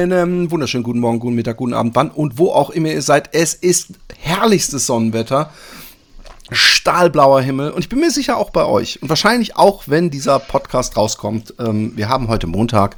[0.00, 3.34] Einen wunderschönen guten Morgen, guten Mittag, guten Abend, wann und wo auch immer ihr seid.
[3.34, 5.50] Es ist herrlichstes Sonnenwetter,
[6.50, 10.38] stahlblauer Himmel und ich bin mir sicher auch bei euch und wahrscheinlich auch, wenn dieser
[10.38, 11.52] Podcast rauskommt.
[11.58, 12.96] Ähm, wir haben heute Montag,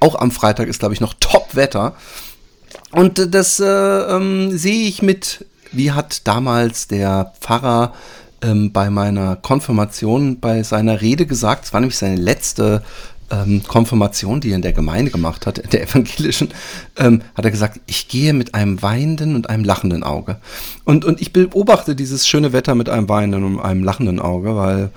[0.00, 1.94] auch am Freitag ist, glaube ich, noch Top-Wetter.
[2.92, 7.92] Und das äh, ähm, sehe ich mit, wie hat damals der Pfarrer
[8.40, 12.82] ähm, bei meiner Konfirmation bei seiner Rede gesagt, es war nämlich seine letzte
[13.30, 16.48] ähm, Konfirmation, die er in der Gemeinde gemacht hat, der evangelischen,
[16.96, 20.36] ähm, hat er gesagt, ich gehe mit einem weinenden und einem lachenden Auge.
[20.84, 24.90] Und, und ich beobachte dieses schöne Wetter mit einem weinenden und einem lachenden Auge, weil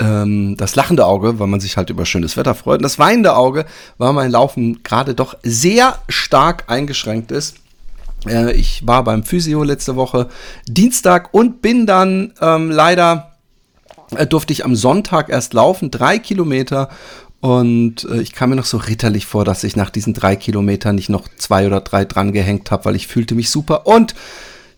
[0.00, 3.36] ähm, das lachende Auge, weil man sich halt über schönes Wetter freut, und das weinende
[3.36, 3.66] Auge,
[3.98, 7.56] weil mein Laufen gerade doch sehr stark eingeschränkt ist.
[8.26, 10.28] Äh, ich war beim Physio letzte Woche
[10.66, 13.32] Dienstag und bin dann ähm, leider
[14.16, 16.88] äh, durfte ich am Sonntag erst laufen, drei Kilometer
[17.40, 20.96] und äh, ich kam mir noch so ritterlich vor, dass ich nach diesen drei Kilometern
[20.96, 23.86] nicht noch zwei oder drei dran gehängt habe, weil ich fühlte mich super.
[23.86, 24.14] Und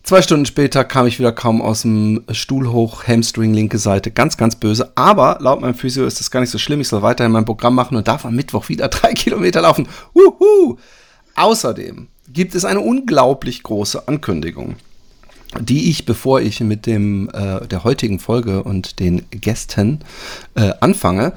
[0.02, 4.36] zwei Stunden später kam ich wieder kaum aus dem Stuhl hoch, Hamstring linke Seite, ganz,
[4.36, 4.92] ganz böse.
[4.94, 6.82] Aber laut meinem Physio ist das gar nicht so schlimm.
[6.82, 9.88] Ich soll weiterhin mein Programm machen und darf am Mittwoch wieder drei Kilometer laufen.
[10.12, 10.76] Wuhu!
[11.36, 14.76] Außerdem gibt es eine unglaublich große Ankündigung
[15.58, 19.98] die ich, bevor ich mit dem äh, der heutigen Folge und den Gästen
[20.54, 21.32] äh, anfange,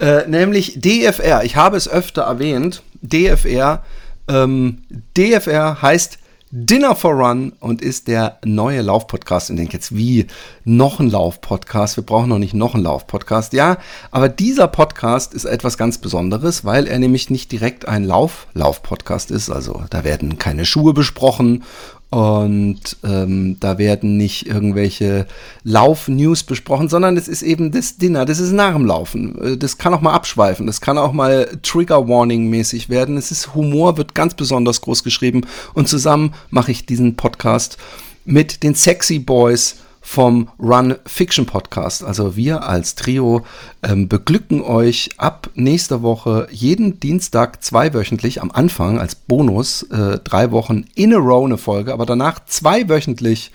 [0.00, 1.44] äh, nämlich DFR.
[1.44, 2.82] Ich habe es öfter erwähnt.
[3.02, 3.84] DFR.
[4.28, 4.78] Ähm,
[5.16, 6.18] DFR heißt
[6.52, 9.50] Dinner for Run und ist der neue Laufpodcast.
[9.50, 10.26] Und denke jetzt, wie
[10.64, 11.96] noch ein Laufpodcast?
[11.96, 13.52] Wir brauchen noch nicht noch einen Laufpodcast.
[13.52, 13.76] Ja,
[14.10, 19.48] aber dieser Podcast ist etwas ganz Besonderes, weil er nämlich nicht direkt ein Lauf-Lauf-Podcast ist.
[19.48, 21.62] Also da werden keine Schuhe besprochen
[22.10, 25.26] und ähm, da werden nicht irgendwelche
[25.62, 29.40] Lauf-News besprochen, sondern es ist eben das Dinner, das ist nach dem Laufen.
[29.40, 33.16] Äh, das kann auch mal abschweifen, das kann auch mal Trigger-Warning-mäßig werden.
[33.16, 35.42] Es ist Humor, wird ganz besonders groß geschrieben.
[35.72, 37.78] Und zusammen mache ich diesen Podcast
[38.24, 39.76] mit den Sexy Boys
[40.10, 42.02] vom Run Fiction Podcast.
[42.02, 43.42] Also wir als Trio
[43.84, 50.50] ähm, beglücken euch ab nächster Woche jeden Dienstag zweiwöchentlich am Anfang als Bonus äh, drei
[50.50, 53.52] Wochen in a row eine Folge, aber danach zweiwöchentlich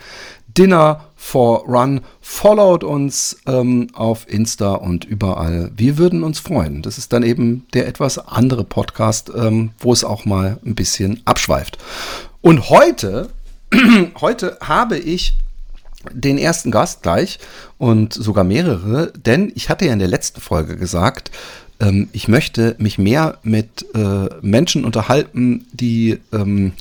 [0.47, 1.99] Dinner for Run.
[2.21, 5.71] Followt uns ähm, auf Insta und überall.
[5.75, 6.83] Wir würden uns freuen.
[6.83, 11.21] Das ist dann eben der etwas andere Podcast, ähm, wo es auch mal ein bisschen
[11.25, 11.79] abschweift.
[12.39, 13.31] Und heute,
[14.21, 15.35] heute habe ich
[16.11, 17.39] den ersten Gast gleich
[17.77, 21.31] und sogar mehrere, denn ich hatte ja in der letzten Folge gesagt,
[21.79, 26.73] ähm, ich möchte mich mehr mit äh, Menschen unterhalten, die ähm,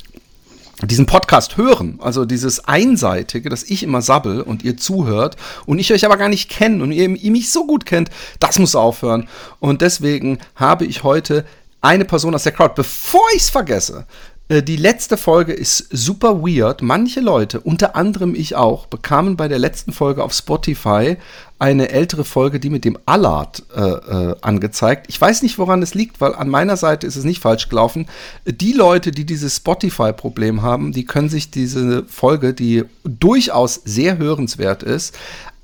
[0.83, 5.37] diesen Podcast hören, also dieses Einseitige, dass ich immer sabbel und ihr zuhört
[5.67, 8.59] und ich euch aber gar nicht kenne und ihr, ihr mich so gut kennt, das
[8.59, 9.29] muss aufhören.
[9.61, 11.45] Und deswegen habe ich heute
[11.81, 14.07] eine Person aus der Crowd, bevor ich es vergesse,
[14.51, 16.83] die letzte Folge ist super weird.
[16.83, 21.17] Manche Leute, unter anderem ich auch, bekamen bei der letzten Folge auf Spotify
[21.59, 25.07] eine ältere Folge, die mit dem Allard äh, äh, angezeigt.
[25.09, 28.07] Ich weiß nicht, woran es liegt, weil an meiner Seite ist es nicht falsch gelaufen.
[28.45, 34.83] Die Leute, die dieses Spotify-Problem haben, die können sich diese Folge, die durchaus sehr hörenswert
[34.83, 35.17] ist,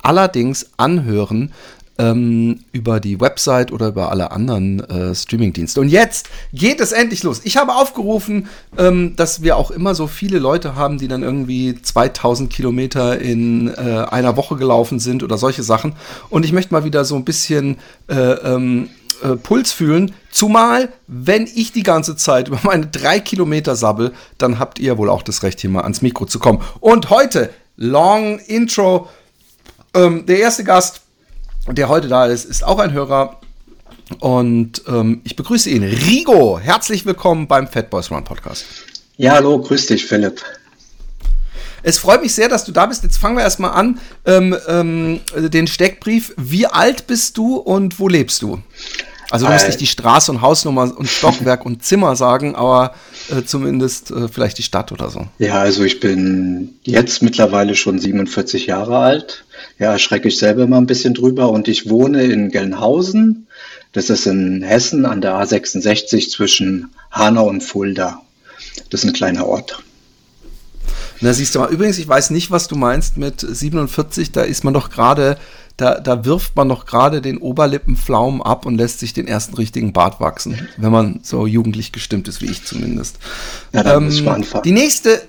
[0.03, 1.53] allerdings anhören
[2.01, 5.81] ähm, über die Website oder über alle anderen äh, Streamingdienste.
[5.81, 7.43] Und jetzt geht es endlich los.
[7.45, 8.49] Ich habe aufgerufen,
[8.79, 13.69] ähm, dass wir auch immer so viele Leute haben, die dann irgendwie 2000 Kilometer in
[13.69, 15.95] äh, einer Woche gelaufen sind oder solche Sachen.
[16.31, 17.77] Und ich möchte mal wieder so ein bisschen
[18.09, 18.89] äh, ähm,
[19.23, 20.15] äh, Puls fühlen.
[20.31, 25.11] Zumal, wenn ich die ganze Zeit über meine drei Kilometer sabbel, dann habt ihr wohl
[25.11, 26.63] auch das Recht, hier mal ans Mikro zu kommen.
[26.81, 29.09] Und heute, Long Intro.
[29.93, 31.03] Ähm, der erste Gast
[31.69, 33.41] der heute da ist, ist auch ein Hörer.
[34.19, 35.85] Und ähm, ich begrüße ihn.
[35.85, 38.65] Rigo, herzlich willkommen beim Fat Boys Run Podcast.
[39.17, 40.43] Ja, hallo, grüß dich, Philipp.
[41.83, 43.05] Es freut mich sehr, dass du da bist.
[43.05, 44.01] Jetzt fangen wir erstmal an.
[44.27, 46.35] Ähm, ähm, den Steckbrief.
[46.37, 48.61] Wie alt bist du und wo lebst du?
[49.31, 52.95] Also du musst nicht die Straße und Hausnummer und Stockwerk und Zimmer sagen, aber
[53.31, 55.29] äh, zumindest äh, vielleicht die Stadt oder so.
[55.39, 59.45] Ja, also ich bin jetzt mittlerweile schon 47 Jahre alt.
[59.79, 63.47] Ja, erschrecke ich selber mal ein bisschen drüber und ich wohne in Gelnhausen.
[63.93, 68.23] Das ist in Hessen an der A66 zwischen Hanau und Fulda.
[68.91, 69.83] Das ist ein kleiner Ort.
[71.21, 74.65] Na, siehst du mal, übrigens, ich weiß nicht, was du meinst mit 47, da ist
[74.65, 75.37] man doch gerade,
[75.77, 79.93] da, da wirft man doch gerade den Oberlippenflaum ab und lässt sich den ersten richtigen
[79.93, 83.19] Bart wachsen, wenn man so jugendlich gestimmt ist, wie ich zumindest.
[83.73, 84.63] Ja, dann ähm, muss man anfangen.
[84.63, 85.21] Die nächste,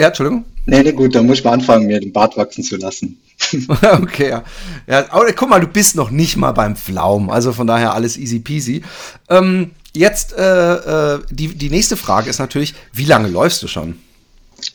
[0.00, 0.44] ja, Entschuldigung.
[0.66, 3.18] Nee, nee, gut, dann muss ich mal anfangen, mir den Bart wachsen zu lassen.
[4.02, 4.44] okay, ja.
[4.86, 5.06] ja.
[5.10, 8.38] Aber guck mal, du bist noch nicht mal beim Pflaum, also von daher alles easy
[8.38, 8.82] peasy.
[9.28, 13.96] Ähm, jetzt, äh, äh, die, die nächste Frage ist natürlich, wie lange läufst du schon?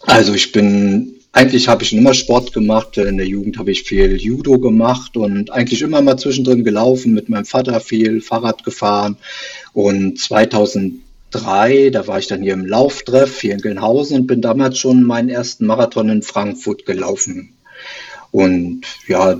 [0.01, 2.97] Also ich bin, eigentlich habe ich immer Sport gemacht.
[2.97, 7.29] In der Jugend habe ich viel Judo gemacht und eigentlich immer mal zwischendrin gelaufen, mit
[7.29, 9.17] meinem Vater viel Fahrrad gefahren.
[9.73, 10.19] Und
[11.33, 15.03] 2003, da war ich dann hier im Lauftreff hier in Gelnhausen und bin damals schon
[15.03, 17.53] meinen ersten Marathon in Frankfurt gelaufen.
[18.31, 19.39] Und ja,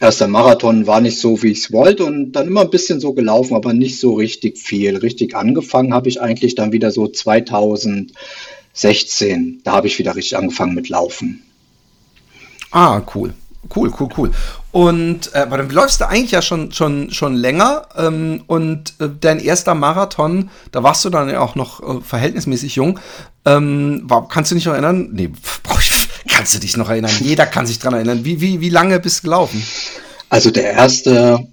[0.00, 3.12] erster Marathon war nicht so, wie ich es wollte und dann immer ein bisschen so
[3.12, 4.96] gelaufen, aber nicht so richtig viel.
[4.96, 8.12] Richtig angefangen habe ich eigentlich dann wieder so 2000.
[8.74, 11.42] 16, da habe ich wieder richtig angefangen mit Laufen.
[12.72, 13.32] Ah, cool.
[13.74, 14.30] Cool, cool, cool.
[14.74, 17.86] Und äh, aber dann läufst du eigentlich ja schon, schon, schon länger.
[17.96, 22.74] Ähm, und äh, dein erster Marathon, da warst du dann ja auch noch äh, verhältnismäßig
[22.74, 22.98] jung.
[23.46, 25.10] Ähm, war, kannst du dich noch erinnern?
[25.12, 25.30] Nee,
[26.28, 27.12] kannst du dich noch erinnern?
[27.20, 28.24] Jeder kann sich dran erinnern.
[28.24, 29.64] Wie, wie, wie lange bist du gelaufen?
[30.28, 31.46] Also der erste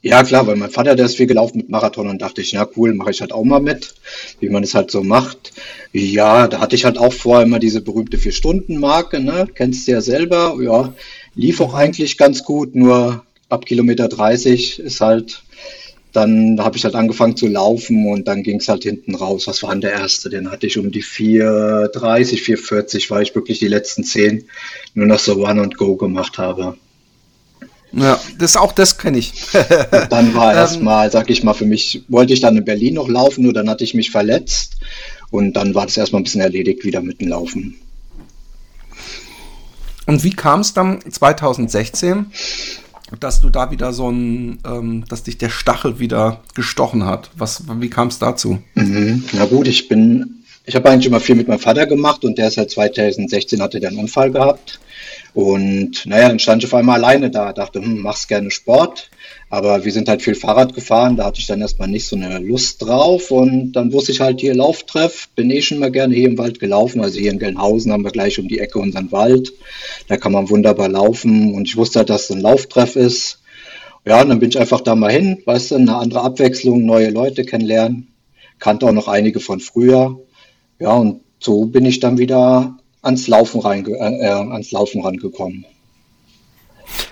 [0.00, 2.68] ja, klar, weil mein Vater, der ist viel gelaufen mit Marathon und dachte ich, ja
[2.76, 3.94] cool, mache ich halt auch mal mit,
[4.38, 5.52] wie man es halt so macht.
[5.92, 9.48] Ja, da hatte ich halt auch vorher immer diese berühmte Vier-Stunden-Marke, ne?
[9.52, 10.56] Kennst du ja selber.
[10.62, 10.92] Ja,
[11.38, 15.42] lief auch eigentlich ganz gut, nur ab Kilometer 30 ist halt,
[16.12, 19.46] dann habe ich halt angefangen zu laufen und dann ging es halt hinten raus.
[19.46, 20.30] Was war denn der erste?
[20.30, 24.44] Den hatte ich um die 4,30, 4,40, weil ich wirklich die letzten zehn
[24.94, 26.76] nur noch so One and Go gemacht habe.
[27.92, 29.32] Ja, das auch das kenne ich.
[30.10, 33.08] dann war ähm, erstmal, sag ich mal, für mich, wollte ich dann in Berlin noch
[33.08, 34.76] laufen, nur dann hatte ich mich verletzt
[35.30, 37.76] und dann war das erstmal ein bisschen erledigt wieder mit dem Laufen.
[40.08, 42.32] Und wie kam es dann 2016,
[43.20, 47.28] dass du da wieder so ein, ähm, dass dich der Stachel wieder gestochen hat?
[47.36, 48.58] Was, wie kam es dazu?
[48.74, 49.24] Mhm.
[49.34, 52.48] Na gut, ich bin, ich habe eigentlich immer viel mit meinem Vater gemacht und der
[52.48, 54.80] ist seit 2016 hatte der einen Unfall gehabt
[55.34, 59.10] und naja, dann stand ich auf einmal alleine da, dachte, hm, machst gerne Sport.
[59.50, 62.38] Aber wir sind halt viel Fahrrad gefahren, da hatte ich dann erstmal nicht so eine
[62.38, 63.30] Lust drauf.
[63.30, 66.60] Und dann wusste ich halt hier Lauftreff, bin eh schon mal gerne hier im Wald
[66.60, 67.00] gelaufen.
[67.00, 69.52] Also hier in Gelnhausen haben wir gleich um die Ecke unseren Wald.
[70.06, 71.54] Da kann man wunderbar laufen.
[71.54, 73.40] Und ich wusste halt, dass es ein Lauftreff ist.
[74.04, 77.10] Ja, und dann bin ich einfach da mal hin, weißt du, eine andere Abwechslung, neue
[77.10, 78.08] Leute kennenlernen.
[78.58, 80.18] Kannte auch noch einige von früher.
[80.78, 85.66] Ja, und so bin ich dann wieder ans Laufen, rein, äh, äh, ans Laufen rangekommen.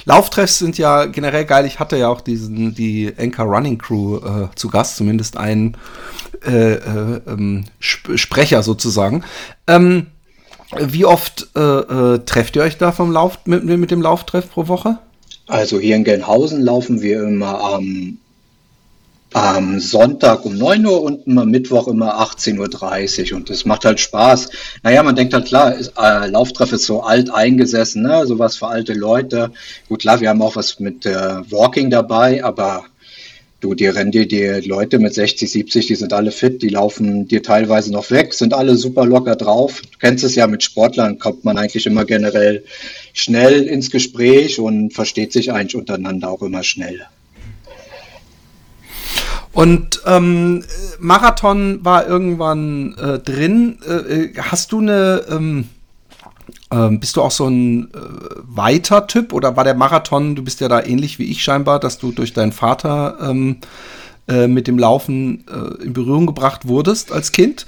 [0.05, 1.67] Lauftreffs sind ja generell geil.
[1.67, 5.77] Ich hatte ja auch diesen, die Anchor Running Crew äh, zu Gast, zumindest einen
[6.47, 9.25] äh, äh, ähm, Sp Sprecher sozusagen.
[9.67, 10.07] Ähm,
[10.79, 14.69] wie oft äh, äh, trefft ihr euch da vom Lauf, mit, mit dem Lauftreff pro
[14.69, 14.99] Woche?
[15.47, 18.19] Also hier in Gelnhausen laufen wir immer am
[19.37, 23.37] am Sonntag um 9 Uhr und am Mittwoch immer 18.30 Uhr.
[23.37, 24.49] Und das macht halt Spaß.
[24.83, 28.27] Naja, man denkt halt, klar, ist, äh, Lauftreff ist so alt eingesessen, ne?
[28.27, 29.53] sowas für alte Leute.
[29.91, 31.13] Gut, klar, wir haben auch was mit äh,
[31.51, 32.87] Walking dabei, aber
[33.61, 37.29] du, die rennen dir die Leute mit 60, 70, die sind alle fit, die laufen
[37.29, 39.83] dir teilweise noch weg, sind alle super locker drauf.
[39.83, 42.65] Du kennst es ja, mit Sportlern kommt man eigentlich immer generell
[43.13, 47.07] schnell ins Gespräch und versteht sich eigentlich untereinander auch immer schnell.
[49.57, 50.65] Und ähm,
[50.99, 53.79] Marathon war irgendwann äh, drin.
[53.89, 55.69] Äh, äh hast du eine, ähm,
[56.69, 57.97] äh, bist du auch so ein äh,
[58.43, 61.97] weiter Typ oder war der Marathon, du bist ja da ähnlich wie ich scheinbar, dass
[61.97, 63.57] du durch deinen Vater ähm,
[64.29, 65.47] äh, mit dem Laufen
[65.83, 67.65] in Berührung gebracht wurdest als Kind?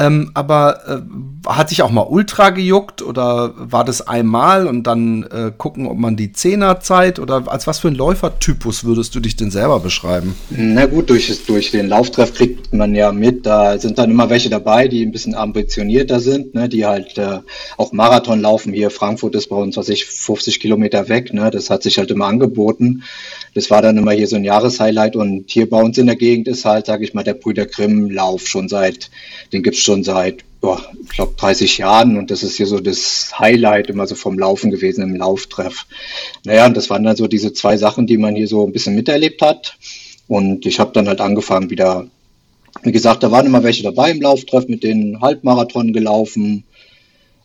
[0.00, 5.24] Ähm, aber äh, hat dich auch mal Ultra gejuckt oder war das einmal und dann
[5.24, 9.36] äh, gucken, ob man die Zehnerzeit oder als was für ein Läufertypus würdest du dich
[9.36, 10.36] denn selber beschreiben?
[10.48, 14.48] Na gut, durch, durch den Lauftreff kriegt man ja mit, da sind dann immer welche
[14.48, 17.40] dabei, die ein bisschen ambitionierter sind, ne, die halt äh,
[17.76, 18.72] auch Marathon laufen.
[18.72, 22.10] Hier Frankfurt ist bei uns, was ich, 50 Kilometer weg, ne, das hat sich halt
[22.10, 23.02] immer angeboten.
[23.54, 26.48] Das war dann immer hier so ein Jahreshighlight und hier bei uns in der Gegend
[26.48, 29.10] ist halt, sage ich mal, der Brüder Grimm Lauf schon seit,
[29.52, 33.38] den gibt's schon seit, boah, ich glaube 30 Jahren und das ist hier so das
[33.38, 35.86] Highlight immer so vom Laufen gewesen im Lauftreff.
[36.44, 38.94] Naja, und das waren dann so diese zwei Sachen, die man hier so ein bisschen
[38.94, 39.76] miterlebt hat
[40.28, 42.06] und ich habe dann halt angefangen wieder,
[42.82, 46.64] wie gesagt, da waren immer welche dabei im Lauftreff mit den Halbmarathon gelaufen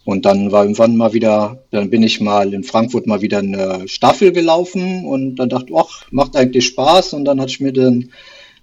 [0.06, 3.88] und dann war irgendwann mal wieder, dann bin ich mal in Frankfurt mal wieder eine
[3.88, 7.14] Staffel gelaufen und dann dachte ich, ach, macht eigentlich Spaß.
[7.14, 8.12] Und dann hatte ich mir dann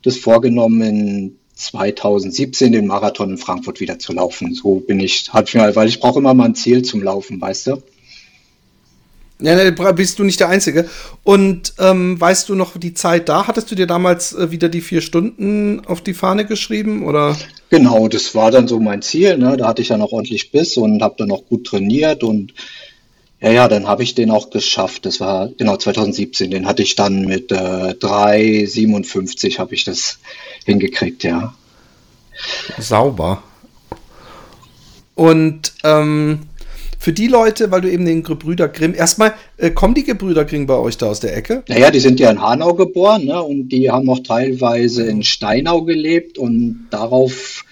[0.03, 4.55] das vorgenommen, in 2017 den Marathon in Frankfurt wieder zu laufen.
[4.55, 7.67] So bin ich, hat mir, weil ich brauche immer mal ein Ziel zum Laufen, weißt
[7.67, 7.83] du?
[9.43, 10.89] Ja, ne, bist du nicht der Einzige.
[11.25, 13.49] Und ähm, weißt du noch die Zeit da?
[13.49, 17.05] Hattest du dir damals äh, wieder die vier Stunden auf die Fahne geschrieben?
[17.05, 17.37] Oder?
[17.69, 19.37] Genau, das war dann so mein Ziel.
[19.39, 19.57] Ne?
[19.57, 22.23] Da hatte ich ja noch ordentlich Biss und habe dann noch gut trainiert.
[22.23, 22.55] Und
[23.41, 25.07] ja, ja, dann habe ich den auch geschafft.
[25.07, 26.53] Das war genau 2017.
[26.53, 30.21] Den hatte ich dann mit äh, 3,57 habe ich das
[30.65, 31.53] hingekriegt, ja.
[32.79, 33.43] Sauber.
[35.15, 36.41] Und ähm,
[37.03, 40.67] für die Leute, weil du eben den Gebrüder Grimm, erstmal, äh, kommen die Gebrüder Grimm
[40.67, 41.65] bei euch da aus der Ecke?
[41.67, 45.83] Naja, die sind ja in Hanau geboren ne, und die haben auch teilweise in Steinau
[45.83, 47.65] gelebt und darauf,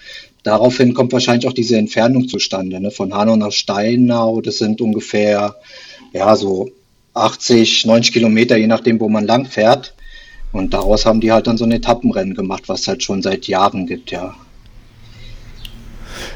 [0.43, 2.81] daraufhin kommt wahrscheinlich auch diese Entfernung zustande.
[2.81, 5.55] Ne, von Hanau nach Steinau, das sind ungefähr,
[6.11, 6.69] ja, so
[7.13, 9.93] 80, 90 Kilometer, je nachdem, wo man lang fährt.
[10.51, 13.47] Und daraus haben die halt dann so ein Etappenrennen gemacht, was es halt schon seit
[13.47, 14.35] Jahren gibt, ja.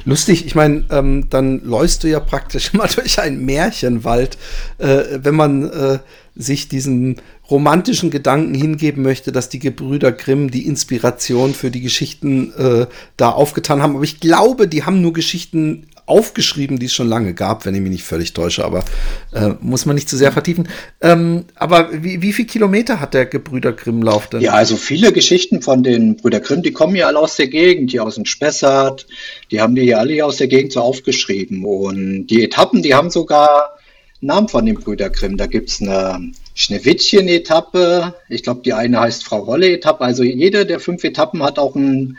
[0.06, 4.38] Lustig, ich meine, ähm, dann läufst du ja praktisch immer durch einen Märchenwald,
[4.78, 6.00] äh, wenn man äh,
[6.36, 7.18] sich diesen
[7.50, 13.30] romantischen Gedanken hingeben möchte, dass die Gebrüder Grimm die Inspiration für die Geschichten äh, da
[13.30, 13.96] aufgetan haben.
[13.96, 17.82] Aber ich glaube, die haben nur Geschichten aufgeschrieben, die es schon lange gab, wenn ich
[17.82, 18.86] mich nicht völlig täusche, aber
[19.34, 20.68] äh, muss man nicht zu sehr vertiefen.
[21.02, 24.42] Ähm, aber wie, wie viel Kilometer hat der Gebrüder Grimm-Lauf denn?
[24.42, 27.92] Ja, also viele Geschichten von den Brüder Grimm, die kommen ja alle aus der Gegend,
[27.92, 29.08] die aus dem Spessart,
[29.50, 31.66] die haben die ja alle aus der Gegend so aufgeschrieben.
[31.66, 33.76] Und die Etappen, die haben sogar
[34.22, 35.38] Namen von den Brüder Grimm.
[35.38, 40.04] Da gibt es eine Schneewittchen-Etappe, ich glaube, die eine heißt Frau Rolle-Etappe.
[40.04, 42.18] Also jede der fünf Etappen hat auch einen,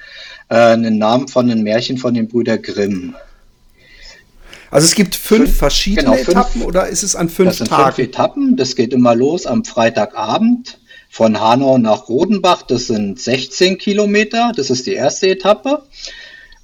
[0.49, 3.15] äh, einen Namen von einem Märchen von den Brüder Grimm.
[4.71, 7.59] Also es gibt fünf, fünf verschiedene genau, fünf, Etappen oder ist es an fünf das
[7.59, 7.95] sind Tagen?
[7.95, 8.57] Fünf Etappen.
[8.57, 12.63] Das geht immer los am Freitagabend von Hanau nach Rodenbach.
[12.63, 14.53] Das sind 16 Kilometer.
[14.55, 15.83] Das ist die erste Etappe.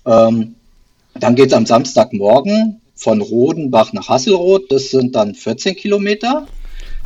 [0.05, 0.55] Ähm,
[1.15, 4.71] dann geht es am Samstagmorgen von Rodenbach nach Hasselroth.
[4.71, 6.47] Das sind dann 14 Kilometer.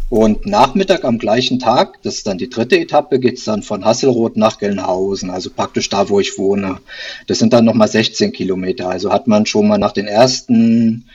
[0.08, 3.84] Und Nachmittag am gleichen Tag, das ist dann die dritte Etappe, geht es dann von
[3.84, 6.78] Hasselroth nach Gelnhausen, also praktisch da, wo ich wohne.
[7.26, 8.88] Das sind dann nochmal 16 Kilometer.
[8.88, 11.06] Also hat man schon mal nach den ersten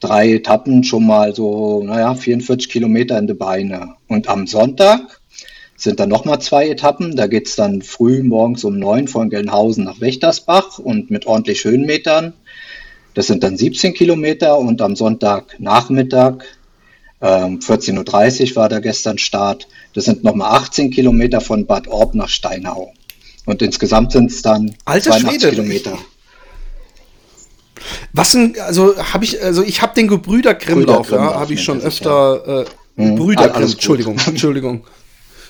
[0.00, 3.94] drei Etappen schon mal so, naja, 44 Kilometer in die Beine.
[4.08, 5.20] Und am Sonntag
[5.76, 7.16] sind dann nochmal zwei Etappen.
[7.16, 11.64] Da geht es dann früh morgens um neun von Gelnhausen nach Wächtersbach und mit ordentlich
[11.64, 12.34] Höhenmetern.
[13.14, 16.44] Das sind dann 17 Kilometer und am Sonntagnachmittag
[17.24, 19.66] 14.30 ähm, Uhr war da gestern Start.
[19.94, 22.92] Das sind nochmal 18 Kilometer von Bad Orb nach Steinau.
[23.46, 25.50] Und insgesamt sind es dann Alter 82 Schwede.
[25.50, 25.98] Kilometer.
[28.12, 31.80] Was denn, also habe ich, also ich habe den Gebrüder Grimmlauf, ja, habe ich schon
[31.80, 32.64] öfter.
[32.96, 34.86] Äh, hm, Brüder Grimm, Entschuldigung, Entschuldigung.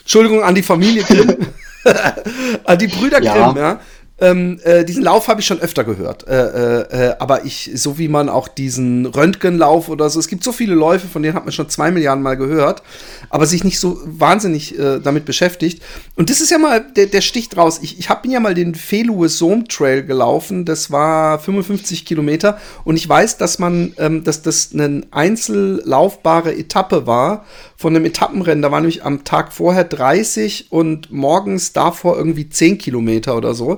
[0.00, 1.36] Entschuldigung an die Familie Grimm.
[2.64, 3.34] an die Brüder ja.
[3.34, 3.80] Grimm, ja.
[4.20, 6.28] Ähm, äh, diesen Lauf habe ich schon öfter gehört.
[6.28, 10.44] Äh, äh, äh, aber ich, so wie man auch diesen Röntgenlauf oder so, es gibt
[10.44, 12.84] so viele Läufe, von denen hat man schon zwei Milliarden Mal gehört,
[13.28, 15.82] aber sich nicht so wahnsinnig äh, damit beschäftigt.
[16.14, 17.80] Und das ist ja mal der, der Stich draus.
[17.82, 22.96] Ich, ich habe ja mal den Feluwe Sohm Trail gelaufen, das war 55 Kilometer und
[22.96, 27.44] ich weiß, dass man, ähm, dass das eine einzellaufbare Etappe war
[27.84, 28.62] von einem Etappenrennen.
[28.62, 33.76] Da war nämlich am Tag vorher 30 und morgens davor irgendwie 10 Kilometer oder so.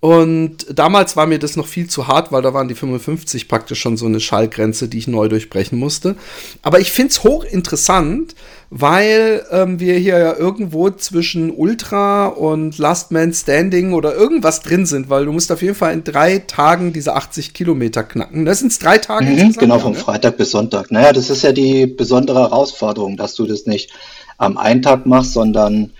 [0.00, 3.80] Und damals war mir das noch viel zu hart, weil da waren die 55 praktisch
[3.80, 6.16] schon so eine Schallgrenze, die ich neu durchbrechen musste.
[6.62, 8.34] Aber ich finde es hochinteressant,
[8.68, 14.86] weil ähm, wir hier ja irgendwo zwischen Ultra und Last Man Standing oder irgendwas drin
[14.86, 18.44] sind, weil du musst auf jeden Fall in drei Tagen diese 80 Kilometer knacken.
[18.44, 19.26] Das sind drei Tage.
[19.26, 19.98] Mhm, genau, von ne?
[19.98, 20.90] Freitag bis Sonntag.
[20.90, 23.90] Naja, das ist ja die besondere Herausforderung, dass du das nicht
[24.36, 25.92] am einen Tag machst, sondern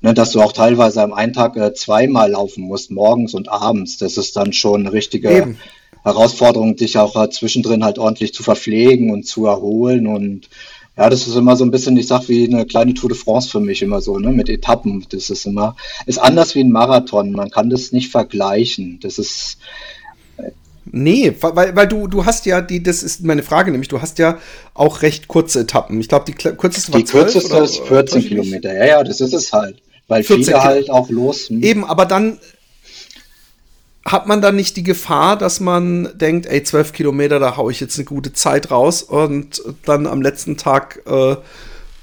[0.00, 3.98] ne, dass du auch teilweise am einen Tag äh, zweimal laufen musst, morgens und abends.
[3.98, 5.58] Das ist dann schon eine richtige Eben.
[6.02, 10.06] Herausforderung, dich auch äh, zwischendrin halt ordentlich zu verpflegen und zu erholen.
[10.06, 10.48] Und
[10.96, 13.50] ja, das ist immer so ein bisschen, ich sag, wie eine kleine Tour de France
[13.50, 15.04] für mich immer so, ne, mit Etappen.
[15.10, 15.76] Das ist immer,
[16.06, 17.32] ist anders wie ein Marathon.
[17.32, 18.98] Man kann das nicht vergleichen.
[19.02, 19.58] Das ist,
[20.92, 24.18] Nee, weil, weil du, du hast ja die, das ist meine Frage, nämlich du hast
[24.18, 24.38] ja
[24.74, 26.00] auch recht kurze Etappen.
[26.00, 29.52] Ich glaube, die kürzeste war Die kürzeste ist 14 Kilometer, ja, ja, das ist es
[29.52, 29.80] halt.
[30.10, 31.48] Weil viele halt auch los.
[31.48, 31.62] Hm.
[31.62, 32.38] Eben, aber dann
[34.04, 37.80] hat man dann nicht die Gefahr, dass man denkt, ey, zwölf Kilometer, da haue ich
[37.80, 41.36] jetzt eine gute Zeit raus und dann am letzten Tag äh,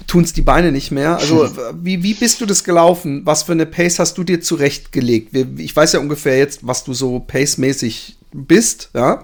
[0.06, 1.18] tun es die Beine nicht mehr.
[1.18, 1.50] Also,
[1.82, 3.22] wie, wie bist du das gelaufen?
[3.24, 5.36] Was für eine Pace hast du dir zurechtgelegt?
[5.58, 9.22] Ich weiß ja ungefähr jetzt, was du so pacemäßig bist, ja.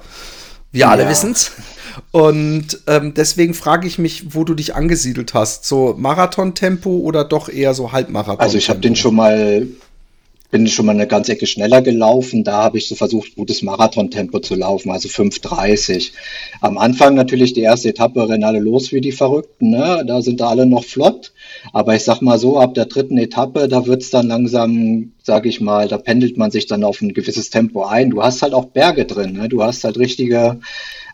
[0.73, 1.11] Wir alle ja.
[1.11, 1.53] wissen's.
[2.11, 5.65] Und ähm, deswegen frage ich mich, wo du dich angesiedelt hast.
[5.65, 8.41] So Marathontempo oder doch eher so Halbmarathon?
[8.41, 9.67] Also ich habe den schon mal
[10.55, 12.45] bin schon mal eine ganze Ecke schneller gelaufen.
[12.45, 16.13] Da habe ich so versucht, gutes Marathontempo zu laufen, also 5,30.
[16.61, 19.71] Am Anfang natürlich die erste Etappe rennen alle los wie die Verrückten.
[19.71, 20.05] Ne?
[20.07, 21.33] Da sind alle noch flott.
[21.73, 25.61] Aber ich sag mal so, ab der dritten Etappe, da wird's dann langsam, sage ich
[25.61, 28.11] mal, da pendelt man sich dann auf ein gewisses Tempo ein.
[28.11, 29.33] Du hast halt auch Berge drin.
[29.33, 29.49] Ne?
[29.49, 30.61] Du hast halt richtige,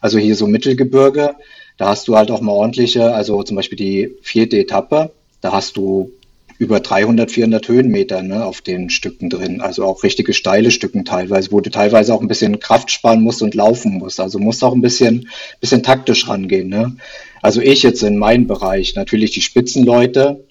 [0.01, 1.35] also hier so Mittelgebirge.
[1.77, 5.13] Da hast du halt auch mal ordentliche, also zum Beispiel die vierte Etappe.
[5.41, 6.13] Da hast du
[6.59, 9.63] über 300, 400 Höhenmeter ne, auf den Stücken drin.
[9.63, 13.43] Also auch richtige steile Stücken teilweise, wo du teilweise auch ein bisschen Kraft sparen musst
[13.43, 14.21] und laufen musst.
[14.21, 15.31] Also musst auch ein bisschen,
[15.61, 16.69] bisschen taktisch rangehen.
[16.69, 16.97] Ne?
[17.41, 20.45] Also ich jetzt in meinem Bereich, natürlich die Spitzenleute,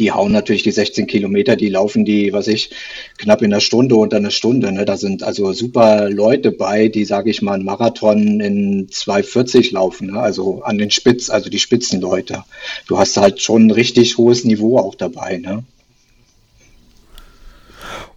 [0.00, 2.70] die hauen natürlich die 16 Kilometer, die laufen die, was ich,
[3.18, 4.72] knapp in einer Stunde unter einer Stunde.
[4.72, 4.86] Ne?
[4.86, 10.12] Da sind also super Leute bei, die, sage ich mal, einen Marathon in 2,40 laufen.
[10.12, 10.18] Ne?
[10.18, 12.44] Also an den Spitz, also die Spitzenleute.
[12.88, 15.36] Du hast halt schon ein richtig hohes Niveau auch dabei.
[15.36, 15.64] Ne?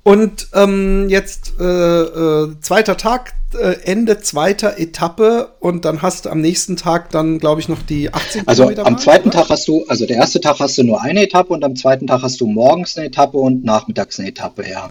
[0.04, 6.42] Und ähm, jetzt äh, äh, zweiter Tag, Ende zweiter Etappe und dann hast du am
[6.42, 8.86] nächsten Tag dann, glaube ich, noch die 18 also Kilometer.
[8.86, 9.40] Also am zweiten oder?
[9.40, 12.08] Tag hast du, also der erste Tag hast du nur eine Etappe und am zweiten
[12.08, 14.90] Tag hast du morgens eine Etappe und nachmittags eine Etappe, ja.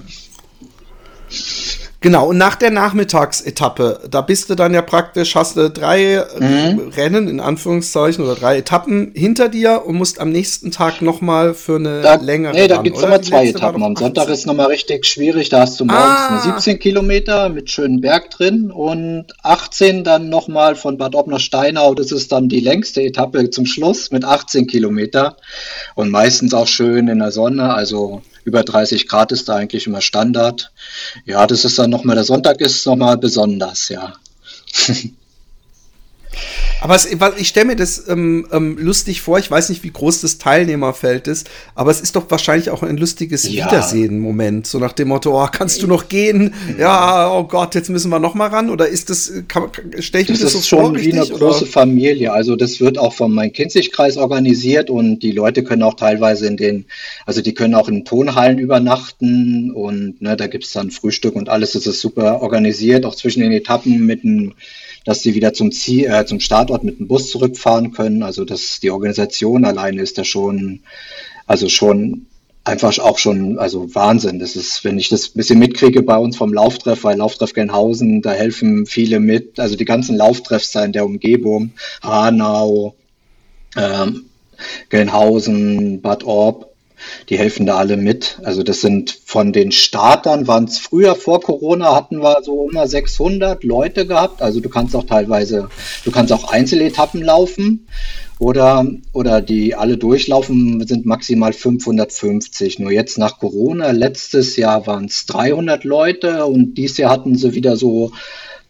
[2.03, 6.91] Genau, und nach der Nachmittagsetappe, da bist du dann ja praktisch, hast du drei mhm.
[6.97, 11.77] Rennen in Anführungszeichen oder drei Etappen hinter dir und musst am nächsten Tag nochmal für
[11.77, 12.55] eine da, längere.
[12.55, 13.83] Nee, da gibt es nochmal zwei Etappen.
[13.85, 15.49] Am Sonntag ist nochmal richtig schwierig.
[15.49, 16.43] Da hast du morgens ah.
[16.45, 21.39] eine 17 Kilometer mit schönen Berg drin und 18 dann nochmal von Bad Ob nach
[21.39, 21.95] Steinau.
[21.95, 25.37] Das ist dann die längste Etappe zum Schluss mit 18 Kilometer
[25.95, 27.73] und meistens auch schön in der Sonne.
[27.73, 30.73] Also über 30 Grad ist da eigentlich immer Standard.
[31.25, 34.15] Ja, das ist dann nochmal, der Sonntag ist nochmal besonders, ja.
[36.81, 39.39] Aber es, ich stelle mir das ähm, ähm, lustig vor.
[39.39, 42.97] Ich weiß nicht, wie groß das Teilnehmerfeld ist, aber es ist doch wahrscheinlich auch ein
[42.97, 43.67] lustiges ja.
[43.67, 44.67] Wiedersehen-Moment.
[44.67, 46.55] So nach dem Motto, oh, kannst du noch gehen?
[46.79, 48.69] Ja, oh Gott, jetzt müssen wir noch mal ran.
[48.71, 49.33] Oder ist das,
[50.01, 50.59] stelle ich das mir das so vor?
[50.59, 52.33] Das ist schon wie eine große Familie.
[52.33, 56.87] Also das wird auch vom Main-Kinzig-Kreis organisiert und die Leute können auch teilweise in den,
[57.27, 61.49] also die können auch in Tonhallen übernachten und ne, da gibt es dann Frühstück und
[61.49, 61.73] alles.
[61.73, 64.55] Das ist super organisiert, auch zwischen den Etappen mit einem
[65.05, 68.23] dass sie wieder zum Ziel, äh, zum Startort mit dem Bus zurückfahren können.
[68.23, 70.81] Also dass die Organisation alleine ist da schon,
[71.47, 72.27] also schon
[72.65, 74.39] einfach auch schon, also Wahnsinn.
[74.39, 78.23] Das ist, wenn ich das ein bisschen mitkriege bei uns vom Lauftreff, weil Lauftreff Gelnhausen,
[78.23, 82.95] da helfen viele mit, also die ganzen Lauftreffs in der Umgebung, Hanau,
[83.77, 84.27] ähm,
[84.91, 86.72] Gelnhausen, Bad Orb,
[87.29, 88.39] die helfen da alle mit.
[88.43, 92.87] Also das sind von den Startern, waren es früher vor Corona, hatten wir so immer
[92.87, 94.43] 600 Leute gehabt.
[94.43, 95.69] Also du kannst auch teilweise,
[96.05, 97.87] du kannst auch Einzeletappen laufen
[98.39, 102.79] oder, oder die alle durchlaufen, sind maximal 550.
[102.81, 107.55] Nur jetzt nach Corona, letztes Jahr waren es 300 Leute und dieses Jahr hatten sie
[107.55, 108.13] wieder so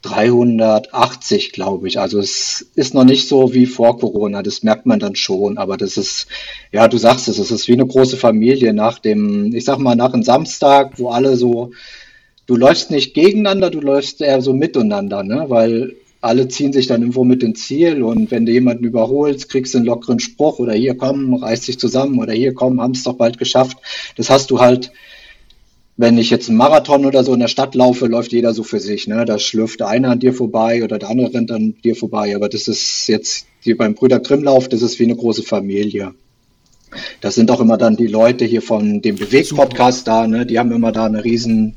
[0.03, 1.99] 380, glaube ich.
[1.99, 5.77] Also es ist noch nicht so wie vor Corona, das merkt man dann schon, aber
[5.77, 6.27] das ist,
[6.73, 9.95] ja, du sagst es, es ist wie eine große Familie nach dem, ich sag mal,
[9.95, 11.71] nach einem Samstag, wo alle so,
[12.47, 15.45] du läufst nicht gegeneinander, du läufst eher so miteinander, ne?
[15.49, 19.75] weil alle ziehen sich dann irgendwo mit ins Ziel und wenn du jemanden überholst, kriegst
[19.75, 23.03] du einen lockeren Spruch oder hier komm, reiß dich zusammen oder hier komm, haben es
[23.03, 23.79] doch bald geschafft.
[24.17, 24.93] Das hast du halt
[25.97, 28.81] wenn ich jetzt einen Marathon oder so in der Stadt laufe, läuft jeder so für
[28.81, 29.07] sich.
[29.07, 29.25] Ne?
[29.25, 32.35] Da schlürft der eine an dir vorbei oder der andere rennt an dir vorbei.
[32.35, 36.15] Aber das ist jetzt wie beim Brüder Grimmlauf, das ist wie eine große Familie.
[37.21, 40.45] Das sind auch immer dann die Leute hier von dem Bewegt-Podcast da, ne?
[40.45, 41.77] die haben immer da eine riesen,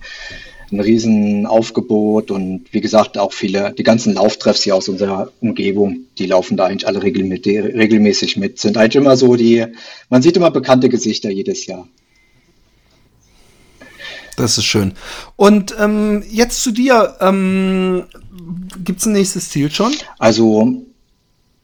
[0.72, 6.00] ein riesen Aufgebot und wie gesagt auch viele, die ganzen Lauftreffs hier aus unserer Umgebung,
[6.18, 9.66] die laufen da eigentlich alle regelmäßig mit, sind eigentlich immer so die,
[10.10, 11.88] man sieht immer bekannte Gesichter jedes Jahr.
[14.38, 14.94] Das ist schön.
[15.36, 17.16] Und ähm, jetzt zu dir.
[17.22, 18.04] Ähm,
[18.84, 19.94] Gibt es ein nächstes Ziel schon?
[20.20, 20.84] Also,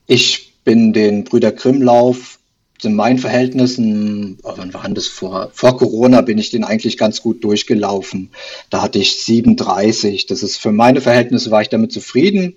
[0.08, 2.40] ich bin den Brüder Grimm-Lauf
[2.84, 5.52] in meinen Verhältnissen, oh, wann war das vor?
[5.54, 8.32] Vor Corona bin ich den eigentlich ganz gut durchgelaufen.
[8.70, 10.26] Da hatte ich 37.
[10.26, 12.56] Das ist für meine Verhältnisse war ich damit zufrieden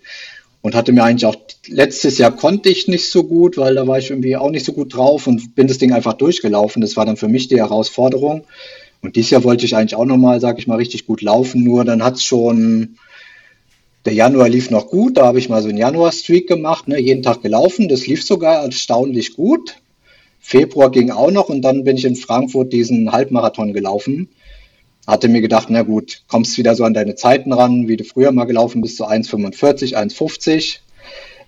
[0.62, 3.98] und hatte mir eigentlich auch letztes Jahr konnte ich nicht so gut, weil da war
[3.98, 6.80] ich irgendwie auch nicht so gut drauf und bin das Ding einfach durchgelaufen.
[6.80, 8.44] Das war dann für mich die Herausforderung.
[9.04, 11.62] Und dieses Jahr wollte ich eigentlich auch nochmal, sag ich mal, richtig gut laufen.
[11.62, 12.96] Nur dann hat es schon,
[14.06, 15.18] der Januar lief noch gut.
[15.18, 17.90] Da habe ich mal so einen Januar-Streak gemacht, ne, jeden Tag gelaufen.
[17.90, 19.76] Das lief sogar erstaunlich gut.
[20.40, 24.30] Februar ging auch noch und dann bin ich in Frankfurt diesen Halbmarathon gelaufen.
[25.06, 28.32] Hatte mir gedacht, na gut, kommst wieder so an deine Zeiten ran, wie du früher
[28.32, 30.78] mal gelaufen bist, so 1,45, 1,50.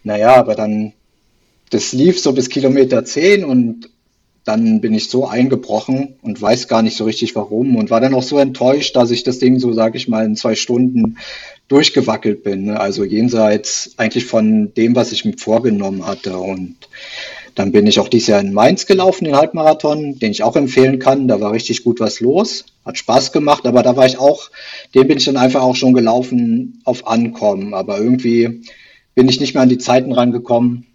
[0.04, 0.92] Naja, aber dann,
[1.70, 3.88] das lief so bis Kilometer 10 und
[4.46, 8.14] dann bin ich so eingebrochen und weiß gar nicht so richtig warum und war dann
[8.14, 11.18] auch so enttäuscht, dass ich das Ding so, sage ich mal, in zwei Stunden
[11.66, 12.66] durchgewackelt bin.
[12.66, 12.78] Ne?
[12.78, 16.38] Also jenseits eigentlich von dem, was ich mir vorgenommen hatte.
[16.38, 16.76] Und
[17.56, 21.00] dann bin ich auch dieses Jahr in Mainz gelaufen, den Halbmarathon, den ich auch empfehlen
[21.00, 21.26] kann.
[21.26, 24.50] Da war richtig gut was los, hat Spaß gemacht, aber da war ich auch,
[24.94, 27.74] den bin ich dann einfach auch schon gelaufen auf Ankommen.
[27.74, 28.62] Aber irgendwie
[29.16, 30.86] bin ich nicht mehr an die Zeiten rangekommen,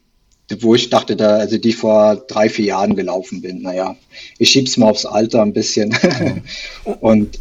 [0.60, 3.62] wo ich dachte, da, also die vor drei, vier Jahren gelaufen bin.
[3.62, 3.96] Naja,
[4.38, 5.96] ich schieb's mal aufs Alter ein bisschen.
[7.00, 7.40] und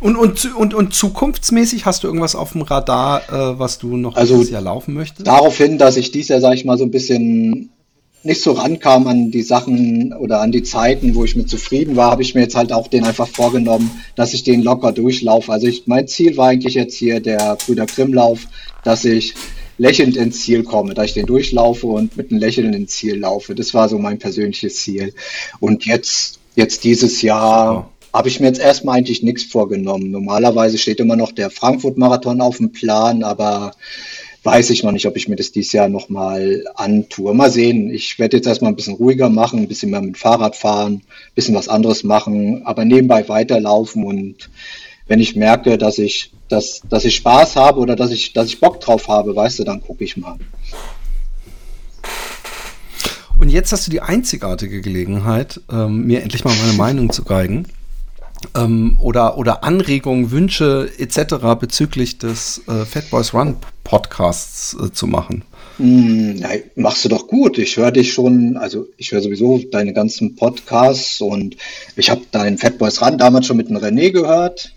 [0.00, 4.14] und, und, und, und zukunftsmäßig hast du irgendwas auf dem Radar, äh, was du noch
[4.14, 5.26] also dieses Jahr laufen möchtest?
[5.26, 7.70] Daraufhin, dass ich dieses Jahr, sag ich mal, so ein bisschen
[8.22, 12.10] nicht so rankam an die Sachen oder an die Zeiten, wo ich mit zufrieden war,
[12.10, 15.52] habe ich mir jetzt halt auch den einfach vorgenommen, dass ich den locker durchlaufe.
[15.52, 18.40] Also ich, mein Ziel war eigentlich jetzt hier der Brüder Grimm-Lauf,
[18.84, 19.34] dass ich
[19.78, 23.54] lächelnd ins Ziel komme, dass ich den durchlaufe und mit einem Lächeln ins Ziel laufe.
[23.54, 25.14] Das war so mein persönliches Ziel.
[25.60, 30.10] Und jetzt, jetzt dieses Jahr habe ich mir jetzt erstmal eigentlich nichts vorgenommen.
[30.10, 33.72] Normalerweise steht immer noch der Frankfurt-Marathon auf dem Plan, aber
[34.42, 37.34] weiß ich noch nicht, ob ich mir das dieses Jahr nochmal antue.
[37.34, 37.90] Mal sehen.
[37.90, 40.94] Ich werde jetzt erstmal ein bisschen ruhiger machen, ein bisschen mehr mit dem Fahrrad fahren,
[40.94, 44.48] ein bisschen was anderes machen, aber nebenbei weiterlaufen und
[45.08, 48.60] wenn ich merke, dass ich, dass, dass ich Spaß habe oder dass ich, dass ich
[48.60, 50.36] Bock drauf habe, weißt du, dann gucke ich mal.
[53.38, 57.66] Und jetzt hast du die einzigartige Gelegenheit, ähm, mir endlich mal meine Meinung zu geigen.
[58.54, 61.58] Ähm, oder, oder Anregungen, Wünsche etc.
[61.58, 65.44] bezüglich des äh, Fat Boys Run Podcasts äh, zu machen.
[65.78, 67.58] Mm, ja, machst du doch gut.
[67.58, 71.56] Ich höre dich schon, also ich höre sowieso deine ganzen Podcasts und
[71.96, 74.74] ich habe deinen Fat Boys Run damals schon mit dem René gehört.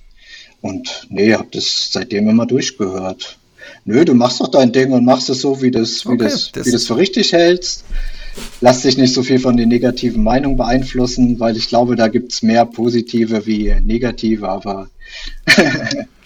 [0.62, 3.38] Und nee, hab das seitdem immer durchgehört.
[3.86, 6.52] Nö, du machst doch dein Ding und machst es so, wie das, wie okay, das,
[6.52, 7.84] das wie das für richtig hältst.
[8.62, 12.43] Lass dich nicht so viel von den negativen Meinungen beeinflussen, weil ich glaube, da gibt's
[12.43, 14.89] mehr positive wie negative, aber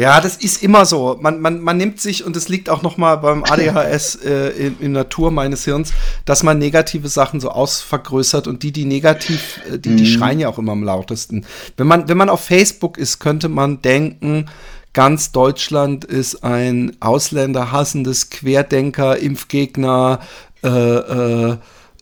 [0.00, 1.18] Ja, das ist immer so.
[1.20, 4.80] Man, man, man nimmt sich, und es liegt auch noch mal beim ADHS äh, in,
[4.80, 5.92] in Natur meines Hirns,
[6.24, 10.06] dass man negative Sachen so ausvergrößert und die, die negativ, äh, die, die mhm.
[10.06, 11.44] schreien ja auch immer am lautesten.
[11.76, 14.46] Wenn man, wenn man auf Facebook ist, könnte man denken,
[14.94, 20.20] ganz Deutschland ist ein ausländerhassendes Querdenker, Impfgegner,
[20.64, 21.56] äh, äh,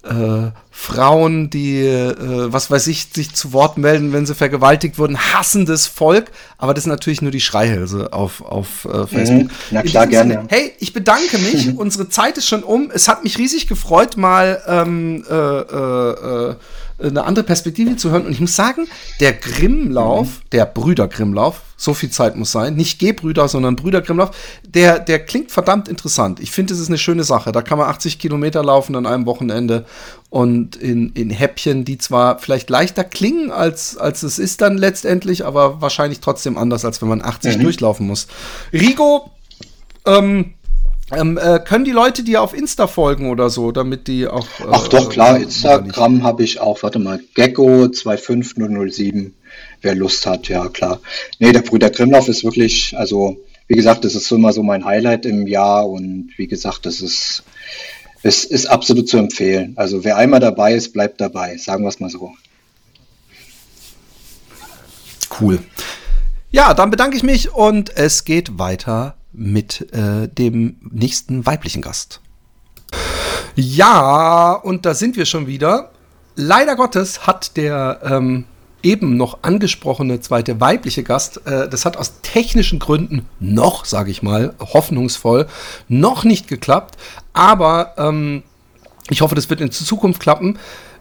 [0.05, 2.15] äh, Frauen, die, äh,
[2.53, 6.31] was weiß ich, sich zu Wort melden, wenn sie vergewaltigt wurden, hassendes Volk.
[6.57, 9.43] Aber das sind natürlich nur die Schreihälse auf, auf äh, Facebook.
[9.43, 9.51] Mhm.
[9.73, 10.35] Na klar, gerne.
[10.35, 11.77] Sinne, hey, ich bedanke mich.
[11.77, 12.93] Unsere Zeit ist schon um.
[12.95, 16.55] Es hat mich riesig gefreut, mal ähm, äh, äh, äh
[17.01, 18.27] eine andere Perspektive zu hören.
[18.27, 18.89] Und ich muss sagen,
[19.21, 20.51] der Grimmlauf, mhm.
[20.53, 24.31] der Brüder Grimmlauf, so viel Zeit muss sein, nicht G-Brüder, sondern Brüder Grimmlauf,
[24.65, 26.41] der, der klingt verdammt interessant.
[26.41, 27.53] Ich finde, es ist eine schöne Sache.
[27.53, 29.87] Da kann man 80 Kilometer laufen an einem Wochenende
[30.29, 35.47] und in, in Häppchen, die zwar vielleicht leichter klingen, als, als es ist dann letztendlich,
[35.47, 37.63] aber wahrscheinlich trotzdem anders, als wenn man 80 mhm.
[37.63, 38.27] durchlaufen muss.
[38.73, 39.31] Rigo,
[40.05, 40.55] ähm,
[41.11, 44.47] ähm, äh, können die Leute dir auf Insta folgen oder so, damit die auch.
[44.61, 49.33] Äh, Ach doch, klar, Instagram habe ich auch, warte mal, Gecko25007,
[49.81, 51.01] wer Lust hat, ja klar.
[51.39, 54.85] Nee, der Brüder Grimmlauf ist wirklich, also wie gesagt, das ist so immer so mein
[54.85, 57.43] Highlight im Jahr und wie gesagt, das ist,
[58.23, 59.73] es ist absolut zu empfehlen.
[59.77, 62.33] Also wer einmal dabei ist, bleibt dabei, sagen wir es mal so.
[65.41, 65.59] Cool.
[66.51, 72.21] Ja, dann bedanke ich mich und es geht weiter mit äh, dem nächsten weiblichen Gast.
[73.55, 75.91] Ja, und da sind wir schon wieder.
[76.37, 78.45] Leider Gottes hat der ähm,
[78.83, 84.23] eben noch angesprochene zweite weibliche Gast, äh, das hat aus technischen Gründen noch, sage ich
[84.23, 85.47] mal, hoffnungsvoll,
[85.89, 86.97] noch nicht geklappt.
[87.33, 88.43] Aber ähm,
[89.11, 90.59] ich hoffe, das wird in Zukunft klappen.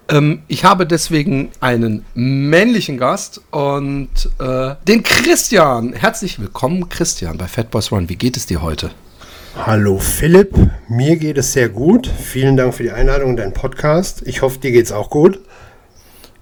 [0.10, 5.94] Ähm, ich habe deswegen einen männlichen Gast und äh, den Christian.
[5.94, 8.10] Herzlich willkommen, Christian, bei Fat Boys Run.
[8.10, 8.92] Wie geht es dir heute?
[9.66, 10.56] Hallo Philipp,
[10.88, 12.08] mir geht es sehr gut.
[12.08, 14.22] Vielen Dank für die Einladung und deinen Podcast.
[14.26, 15.40] Ich hoffe, dir geht es auch gut.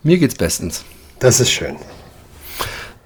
[0.03, 0.83] Mir geht's bestens.
[1.19, 1.77] Das ist schön.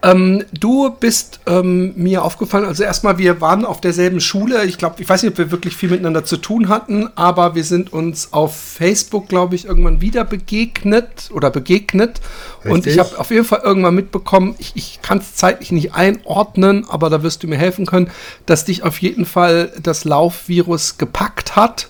[0.02, 4.64] Ähm, du bist ähm, mir aufgefallen, also erstmal, wir waren auf derselben Schule.
[4.64, 7.66] Ich glaube, ich weiß nicht, ob wir wirklich viel miteinander zu tun hatten, aber wir
[7.66, 12.22] sind uns auf Facebook, glaube ich, irgendwann wieder begegnet oder begegnet.
[12.60, 12.72] Richtig.
[12.72, 16.86] Und ich habe auf jeden Fall irgendwann mitbekommen, ich, ich kann es zeitlich nicht einordnen,
[16.88, 18.10] aber da wirst du mir helfen können,
[18.46, 21.90] dass dich auf jeden Fall das Laufvirus gepackt hat.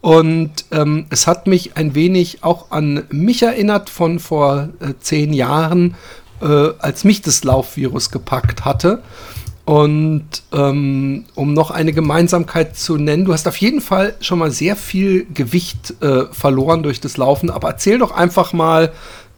[0.00, 5.32] Und ähm, es hat mich ein wenig auch an mich erinnert von vor äh, zehn
[5.32, 5.96] Jahren,
[6.40, 9.02] äh, als mich das Laufvirus gepackt hatte.
[9.64, 10.24] Und
[10.54, 14.76] ähm, um noch eine Gemeinsamkeit zu nennen, du hast auf jeden Fall schon mal sehr
[14.76, 18.92] viel Gewicht äh, verloren durch das Laufen, aber erzähl doch einfach mal,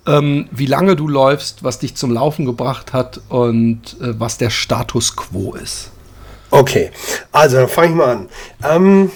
[0.07, 4.51] ähm, wie lange du läufst, was dich zum Laufen gebracht hat und äh, was der
[4.51, 5.91] Status quo ist.
[6.51, 6.93] Okay,
[7.33, 8.29] also fange ich mal an.
[8.63, 9.11] Ähm,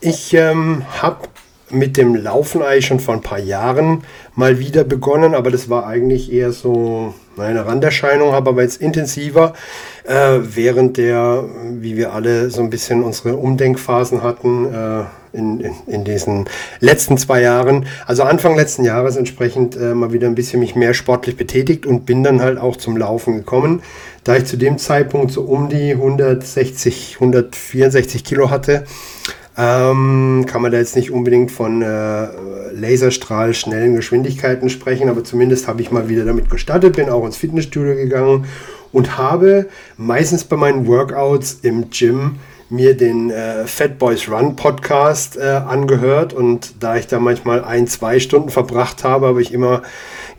[0.00, 1.28] ich ähm, habe
[1.74, 5.86] mit dem Laufen eigentlich schon vor ein paar Jahren mal wieder begonnen, aber das war
[5.86, 9.54] eigentlich eher so eine Randerscheinung, habe aber jetzt intensiver
[10.04, 15.04] äh, während der, wie wir alle so ein bisschen unsere Umdenkphasen hatten äh,
[15.36, 16.48] in, in, in, diesen
[16.80, 20.94] letzten zwei Jahren, also Anfang letzten Jahres entsprechend äh, mal wieder ein bisschen mich mehr
[20.94, 23.82] sportlich betätigt und bin dann halt auch zum Laufen gekommen.
[24.22, 28.84] Da ich zu dem Zeitpunkt so um die 160, 164 Kilo hatte,
[29.56, 32.26] ähm, kann man da jetzt nicht unbedingt von äh,
[32.72, 37.36] Laserstrahl schnellen Geschwindigkeiten sprechen, aber zumindest habe ich mal wieder damit gestartet, bin auch ins
[37.36, 38.46] Fitnessstudio gegangen
[38.92, 42.36] und habe meistens bei meinen Workouts im Gym
[42.70, 47.86] mir den äh, Fat Boys Run Podcast äh, angehört und da ich da manchmal ein,
[47.86, 49.82] zwei Stunden verbracht habe, habe ich immer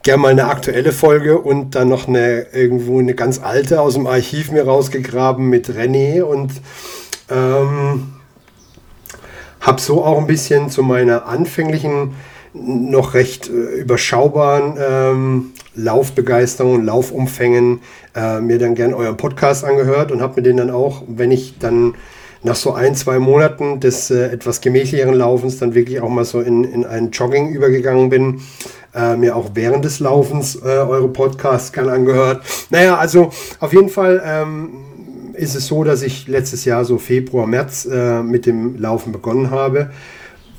[0.03, 4.07] gerne mal eine aktuelle Folge und dann noch eine irgendwo eine ganz alte aus dem
[4.07, 6.51] Archiv mir rausgegraben mit René und
[7.29, 8.15] ähm,
[9.65, 12.15] habe so auch ein bisschen zu meiner anfänglichen,
[12.53, 17.81] noch recht äh, überschaubaren ähm, Laufbegeisterung und Laufumfängen
[18.15, 21.57] äh, mir dann gern euren Podcast angehört und habe mir den dann auch, wenn ich
[21.59, 21.95] dann
[22.43, 26.39] nach so ein, zwei Monaten des äh, etwas gemächlicheren Laufens dann wirklich auch mal so
[26.39, 28.41] in, in ein Jogging übergegangen bin,
[28.93, 32.43] äh, mir auch während des Laufens äh, eure Podcasts gern angehört.
[32.69, 34.69] Naja, also auf jeden Fall ähm,
[35.37, 39.51] ist es so, dass ich letztes Jahr so Februar, März äh, mit dem Laufen begonnen
[39.51, 39.91] habe.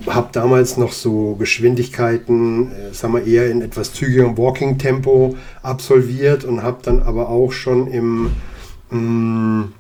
[0.06, 6.62] Habe damals noch so Geschwindigkeiten, äh, sagen wir eher in etwas zügigem Walking-Tempo absolviert und
[6.62, 8.30] habe dann aber auch schon im
[8.90, 9.72] mh, mm,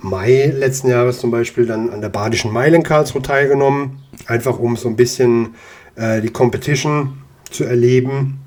[0.00, 4.76] Mai letzten Jahres zum Beispiel dann an der Badischen Meile in Karlsruhe teilgenommen, einfach um
[4.76, 5.54] so ein bisschen
[5.96, 7.14] äh, die Competition
[7.50, 8.43] zu erleben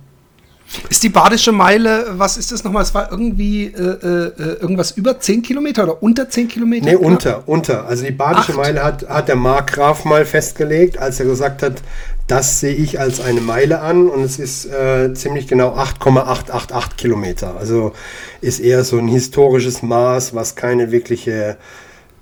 [0.90, 2.84] ist die Badische Meile, was ist das nochmal?
[2.84, 6.86] Es war irgendwie äh, äh, irgendwas über 10 Kilometer oder unter 10 Kilometer?
[6.86, 7.88] Nee, unter, unter.
[7.88, 8.58] Also die Badische Acht.
[8.58, 11.82] Meile hat, hat der Mark Graf mal festgelegt, als er gesagt hat,
[12.28, 17.56] das sehe ich als eine Meile an und es ist äh, ziemlich genau 8,888 Kilometer.
[17.58, 17.94] Also
[18.42, 21.56] ist eher so ein historisches Maß, was keine wirkliche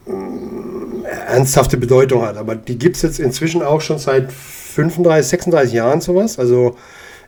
[0.07, 0.11] äh,
[1.27, 2.37] ernsthafte Bedeutung hat.
[2.37, 6.37] Aber die gibt es jetzt inzwischen auch schon seit 35, 36 Jahren sowas.
[6.37, 6.75] Also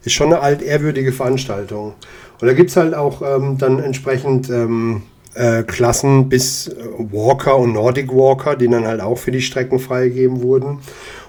[0.07, 1.93] ist schon eine altehrwürdige Veranstaltung.
[2.39, 5.03] Und da gibt es halt auch ähm, dann entsprechend ähm,
[5.35, 6.73] äh, Klassen bis äh,
[7.11, 10.79] Walker und Nordic Walker, die dann halt auch für die Strecken freigegeben wurden.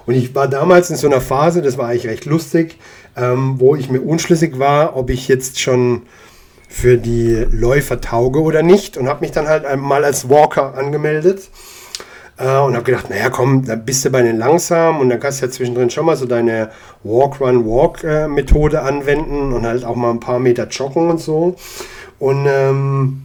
[0.05, 2.77] Und ich war damals in so einer Phase, das war eigentlich recht lustig,
[3.15, 6.03] ähm, wo ich mir unschlüssig war, ob ich jetzt schon
[6.67, 11.49] für die Läufer tauge oder nicht und habe mich dann halt mal als Walker angemeldet
[12.39, 15.45] und habe gedacht, naja, komm, da bist du bei den langsam und dann kannst du
[15.45, 16.69] ja zwischendrin schon mal so deine
[17.03, 21.55] Walk-Run-Walk-Methode äh, anwenden und halt auch mal ein paar Meter joggen und so.
[22.17, 23.23] Und ähm,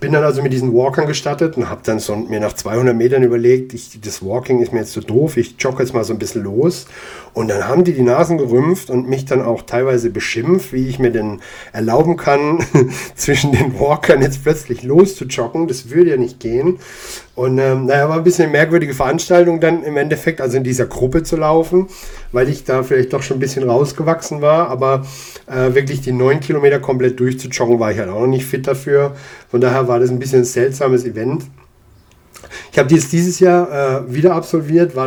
[0.00, 3.22] bin dann also mit diesen Walkern gestartet und habe dann so mir nach 200 Metern
[3.22, 6.12] überlegt, ich, das Walking ist mir jetzt zu so doof, ich jogge jetzt mal so
[6.12, 6.86] ein bisschen los.
[7.34, 10.98] Und dann haben die die Nasen gerümpft und mich dann auch teilweise beschimpft, wie ich
[10.98, 11.40] mir denn
[11.72, 12.64] erlauben kann,
[13.14, 15.68] zwischen den Walkern jetzt plötzlich loszujoggen.
[15.68, 16.80] Das würde ja nicht gehen.
[17.36, 20.86] Und ähm, naja, war ein bisschen eine merkwürdige Veranstaltung dann im Endeffekt, also in dieser
[20.86, 21.86] Gruppe zu laufen,
[22.32, 24.70] weil ich da vielleicht doch schon ein bisschen rausgewachsen war.
[24.70, 25.06] Aber
[25.46, 29.14] äh, wirklich die neun Kilometer komplett durchzujoggen, war ich halt auch noch nicht fit dafür.
[29.50, 31.44] Von daher war das ein bisschen ein seltsames Event.
[32.76, 34.98] Ich habe dies dieses Jahr äh, wieder absolviert, äh,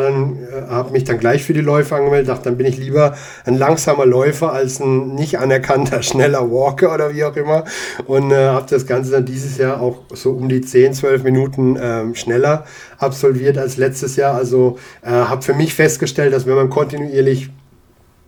[0.69, 4.07] habe mich dann gleich für die Läufe angemeldet, dachte, dann bin ich lieber ein langsamer
[4.07, 7.65] Läufer als ein nicht anerkannter schneller Walker oder wie auch immer.
[8.07, 11.75] Und äh, habe das Ganze dann dieses Jahr auch so um die 10, 12 Minuten
[11.75, 12.65] äh, schneller
[12.97, 14.33] absolviert als letztes Jahr.
[14.33, 17.51] Also äh, habe für mich festgestellt, dass wenn man kontinuierlich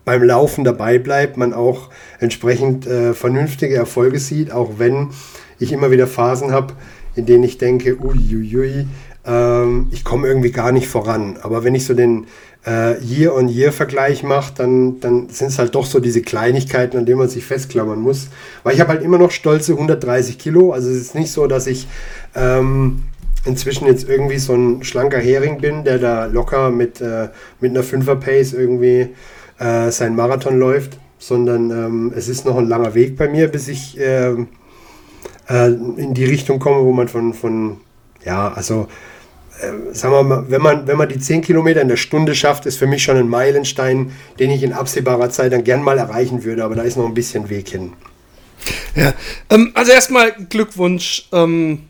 [0.04, 5.08] beim Laufen dabei bleibt, man auch entsprechend äh, vernünftige Erfolge sieht, auch wenn
[5.58, 6.74] ich immer wieder Phasen habe,
[7.14, 8.86] in denen ich denke, uiuiui,
[9.24, 11.38] ähm, ich komme irgendwie gar nicht voran.
[11.42, 12.26] Aber wenn ich so den
[12.66, 17.28] äh, Year-on-Year-Vergleich mache, dann, dann sind es halt doch so diese Kleinigkeiten, an denen man
[17.28, 18.28] sich festklammern muss.
[18.62, 20.72] Weil ich habe halt immer noch stolze 130 Kilo.
[20.72, 21.86] Also es ist nicht so, dass ich
[22.34, 23.02] ähm,
[23.44, 27.28] inzwischen jetzt irgendwie so ein schlanker Hering bin, der da locker mit, äh,
[27.60, 29.08] mit einer 5er Pace irgendwie
[29.58, 33.68] äh, seinen Marathon läuft, sondern ähm, es ist noch ein langer Weg bei mir, bis
[33.68, 34.30] ich äh,
[35.48, 37.78] äh, in die Richtung komme, wo man von, von
[38.24, 38.86] ja, also
[39.62, 42.66] äh, sagen wir mal, wenn man, wenn man die 10 Kilometer in der Stunde schafft,
[42.66, 46.44] ist für mich schon ein Meilenstein, den ich in absehbarer Zeit dann gern mal erreichen
[46.44, 47.92] würde, aber da ist noch ein bisschen Weg hin.
[48.94, 49.12] Ja,
[49.50, 51.28] ähm, also erstmal Glückwunsch.
[51.32, 51.80] Ähm,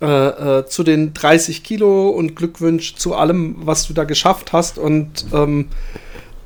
[0.00, 4.78] äh, äh, zu den 30 Kilo und Glückwunsch zu allem, was du da geschafft hast.
[4.78, 5.68] Und ähm,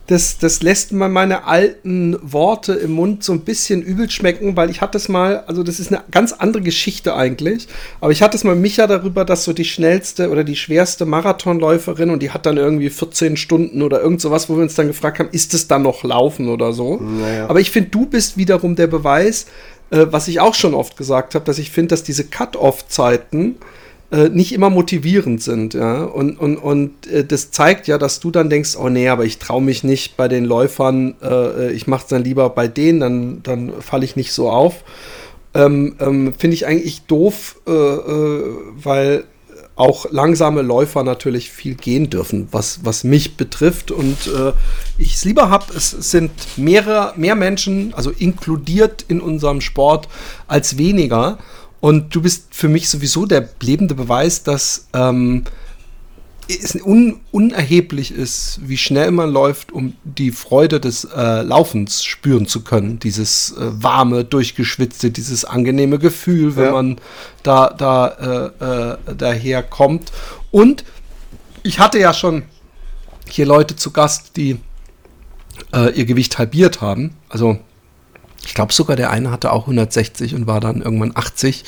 [0.09, 4.71] das, das lässt mal meine alten Worte im Mund so ein bisschen übel schmecken, weil
[4.71, 7.68] ich hatte es mal, also das ist eine ganz andere Geschichte eigentlich,
[8.01, 12.09] aber ich hatte es mal Micha darüber, dass so die schnellste oder die schwerste Marathonläuferin
[12.09, 15.18] und die hat dann irgendwie 14 Stunden oder irgend sowas, wo wir uns dann gefragt
[15.18, 16.97] haben, ist es dann noch Laufen oder so?
[16.97, 17.47] Naja.
[17.47, 19.44] Aber ich finde, du bist wiederum der Beweis,
[19.90, 23.57] äh, was ich auch schon oft gesagt habe, dass ich finde, dass diese Cut-Off-Zeiten
[24.11, 25.75] äh, nicht immer motivierend sind.
[25.75, 26.05] Ja?
[26.05, 29.38] Und, und, und äh, das zeigt ja, dass du dann denkst, oh nee, aber ich
[29.38, 33.42] traue mich nicht bei den Läufern, äh, ich mache es dann lieber bei denen, dann,
[33.42, 34.85] dann falle ich nicht so auf.
[35.55, 39.25] Ähm, ähm, Finde ich eigentlich doof, äh, äh, weil
[39.79, 43.92] auch langsame Läufer natürlich viel gehen dürfen, was, was mich betrifft.
[43.92, 44.53] Und äh,
[44.99, 50.09] ich es lieber habe, es sind mehrere, mehr Menschen, also inkludiert in unserem Sport,
[50.49, 51.38] als weniger.
[51.81, 55.45] Und du bist für mich sowieso der lebende Beweis, dass ähm,
[56.49, 62.47] es un unerheblich ist, wie schnell man läuft, um die Freude des äh, Laufens spüren
[62.47, 62.99] zu können.
[62.99, 66.73] Dieses äh, warme, durchgeschwitzte, dieses angenehme Gefühl, wenn ja.
[66.73, 66.97] man
[67.43, 70.11] da, da äh, äh daher kommt.
[70.51, 70.85] Und
[71.62, 72.45] ich hatte ja schon
[73.29, 74.59] hier Leute zu Gast, die
[75.75, 77.14] äh, ihr Gewicht halbiert haben.
[77.29, 77.59] Also
[78.44, 81.64] ich glaube sogar, der eine hatte auch 160 und war dann irgendwann 80.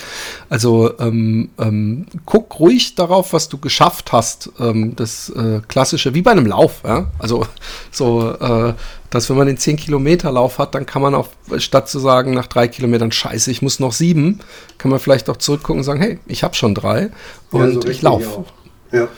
[0.49, 4.51] Also ähm, ähm, guck ruhig darauf, was du geschafft hast.
[4.59, 6.83] Ähm, das äh, klassische, wie bei einem Lauf.
[6.85, 7.09] Ja?
[7.19, 7.47] Also
[7.91, 8.75] so, äh,
[9.11, 11.29] dass wenn man den 10 Kilometer Lauf hat, dann kann man auch,
[11.59, 14.41] statt zu sagen, nach drei Kilometern, scheiße, ich muss noch sieben,
[14.79, 17.11] kann man vielleicht auch zurückgucken und sagen, hey, ich habe schon drei
[17.51, 18.45] und ja, so ich laufe.
[18.93, 19.09] Ja.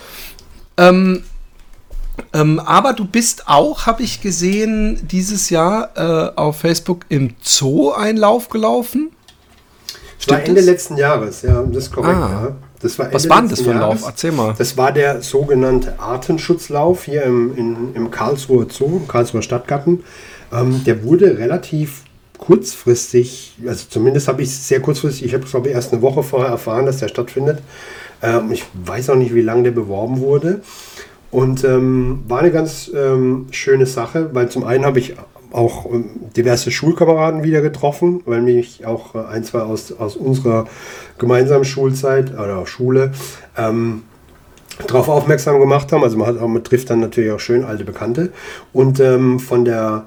[0.79, 1.23] Ähm,
[2.33, 7.93] ähm, aber du bist auch, habe ich gesehen, dieses Jahr äh, auf Facebook im Zoo
[7.93, 9.11] einen Lauf gelaufen.
[10.19, 10.67] Das war Ende das?
[10.67, 12.17] letzten Jahres, ja, das ist korrekt.
[12.17, 12.31] Ah.
[12.31, 12.57] Ja.
[12.81, 14.03] Das war Was war denn das für ein Lauf?
[14.05, 14.55] Erzähl mal.
[14.59, 20.03] Das war der sogenannte Artenschutzlauf hier im, in, im Karlsruher Zoo, im Karlsruher Stadtgarten.
[20.53, 22.03] Ähm, der wurde relativ
[22.39, 26.03] kurzfristig, also zumindest habe ich es sehr kurzfristig, ich habe es glaube ich erst eine
[26.03, 27.61] Woche vorher erfahren, dass der stattfindet.
[28.21, 30.61] Ähm, ich weiß auch nicht, wie lange der beworben wurde.
[31.33, 35.17] Und ähm, war eine ganz ähm, schöne Sache, weil zum einen habe ich
[35.51, 40.67] auch ähm, diverse Schulkameraden wieder getroffen, weil mich auch äh, ein, zwei aus, aus unserer
[41.19, 43.13] gemeinsamen Schulzeit oder Schule
[43.57, 44.03] ähm,
[44.87, 46.05] darauf aufmerksam gemacht haben.
[46.05, 48.31] Also man, hat, man trifft dann natürlich auch schön alte Bekannte.
[48.75, 50.07] Und ähm, von der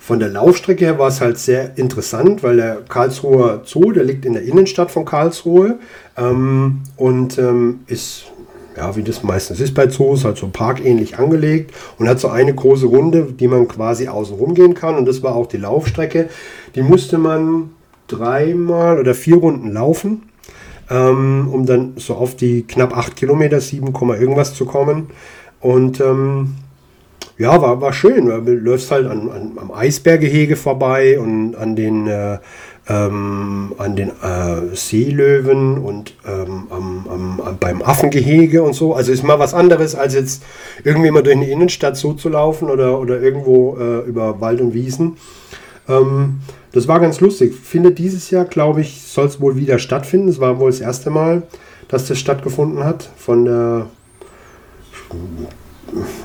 [0.00, 4.24] von der Laufstrecke her war es halt sehr interessant, weil der Karlsruher Zoo, der liegt
[4.24, 5.78] in der Innenstadt von Karlsruhe
[6.16, 8.26] ähm, und ähm, ist
[8.78, 12.54] ja, wie das meistens ist bei Zoos, halt so parkähnlich angelegt und hat so eine
[12.54, 14.96] große Runde, die man quasi außen rum gehen kann.
[14.96, 16.28] Und das war auch die Laufstrecke.
[16.76, 17.70] Die musste man
[18.06, 20.22] dreimal oder vier Runden laufen,
[20.90, 25.08] ähm, um dann so auf die knapp acht Kilometer, 7, irgendwas zu kommen.
[25.60, 26.54] Und ähm,
[27.36, 28.26] ja, war, war schön.
[28.26, 32.38] Du läufst halt an, an, am Eisberggehege vorbei und an den äh,
[32.88, 38.94] ähm, an den äh, Seelöwen und ähm, am, am, beim Affengehege und so.
[38.94, 40.42] Also ist mal was anderes, als jetzt
[40.84, 44.72] irgendwie mal durch eine Innenstadt so zu laufen oder, oder irgendwo äh, über Wald und
[44.72, 45.18] Wiesen.
[45.86, 46.40] Ähm,
[46.72, 47.54] das war ganz lustig.
[47.54, 50.28] Findet dieses Jahr, glaube ich, soll es wohl wieder stattfinden.
[50.28, 51.42] Es war wohl das erste Mal,
[51.88, 53.10] dass das stattgefunden hat.
[53.16, 53.86] Von der,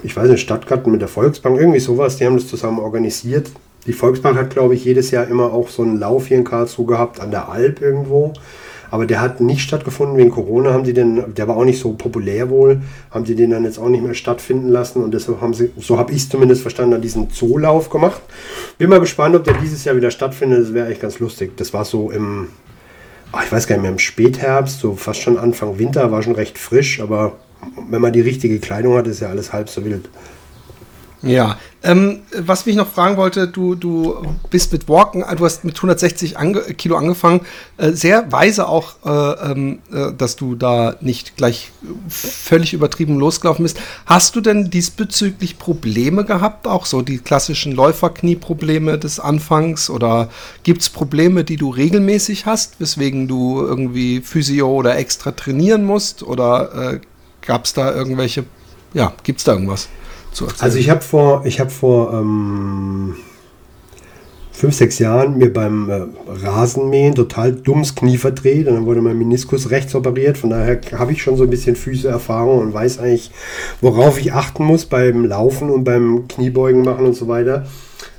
[0.04, 2.18] ich weiß nicht, Stadtgarten mit der Volksbank, irgendwie sowas.
[2.18, 3.52] Die haben das zusammen organisiert.
[3.86, 6.86] Die Volksbank hat, glaube ich, jedes Jahr immer auch so einen Lauf hier in Karlsruhe
[6.86, 8.34] gehabt, an der Alp irgendwo.
[8.94, 10.72] Aber der hat nicht stattgefunden wegen Corona.
[10.72, 13.80] Haben die den, der war auch nicht so populär wohl, haben die den dann jetzt
[13.80, 15.04] auch nicht mehr stattfinden lassen.
[15.04, 18.22] Und deshalb haben sie, so habe ich es zumindest verstanden, diesen Zoolauf gemacht.
[18.78, 20.62] Bin mal gespannt, ob der dieses Jahr wieder stattfindet.
[20.62, 21.58] Das wäre echt ganz lustig.
[21.58, 22.50] Das war so im,
[23.32, 26.36] ah, ich weiß gar nicht mehr, im Spätherbst, so fast schon Anfang Winter, war schon
[26.36, 27.02] recht frisch.
[27.02, 27.34] Aber
[27.90, 30.08] wenn man die richtige Kleidung hat, ist ja alles halb so wild.
[31.24, 35.78] Ja, ähm, was mich noch fragen wollte, du, du bist mit Walken, du hast mit
[35.78, 37.42] 160 ange Kilo angefangen,
[37.78, 41.72] äh, sehr weise auch, äh, ähm, äh, dass du da nicht gleich
[42.10, 43.80] völlig übertrieben losgelaufen bist.
[44.06, 50.30] Hast du denn diesbezüglich Probleme gehabt, auch so die klassischen Läuferknieprobleme des Anfangs oder
[50.64, 56.22] gibt es Probleme, die du regelmäßig hast, weswegen du irgendwie Physio oder extra trainieren musst
[56.22, 57.00] oder äh,
[57.46, 58.44] gab es da irgendwelche,
[58.94, 59.88] ja, gibt es da irgendwas?
[60.34, 60.62] Zu erzählen?
[60.62, 63.16] Also ich habe vor, ich habe vor ähm,
[64.52, 66.04] fünf, sechs Jahren mir beim äh,
[66.46, 70.38] Rasenmähen total dummes Knie verdreht und dann wurde mein Meniskus rechts operiert.
[70.38, 73.32] Von daher habe ich schon so ein bisschen Füßeerfahrung und weiß eigentlich,
[73.82, 77.66] worauf ich achten muss beim Laufen und beim Kniebeugen machen und so weiter.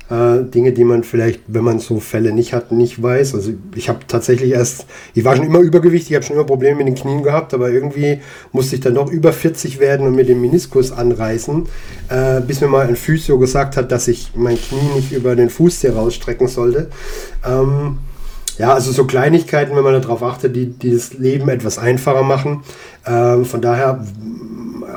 [0.09, 3.33] Äh, Dinge, die man vielleicht, wenn man so Fälle nicht hat, nicht weiß.
[3.33, 4.85] Also ich habe tatsächlich erst,
[5.15, 7.71] ich war schon immer übergewichtig, ich habe schon immer Probleme mit den Knien gehabt, aber
[7.71, 8.19] irgendwie
[8.51, 11.65] musste ich dann noch über 40 werden und mir den Meniskus anreißen,
[12.09, 15.49] äh, bis mir mal ein Physio gesagt hat, dass ich mein Knie nicht über den
[15.49, 16.91] Fußzeh rausstrecken sollte.
[17.43, 17.97] Ähm,
[18.59, 22.63] ja, also so Kleinigkeiten, wenn man darauf achtet, die, die das Leben etwas einfacher machen.
[23.07, 24.05] Ähm, von daher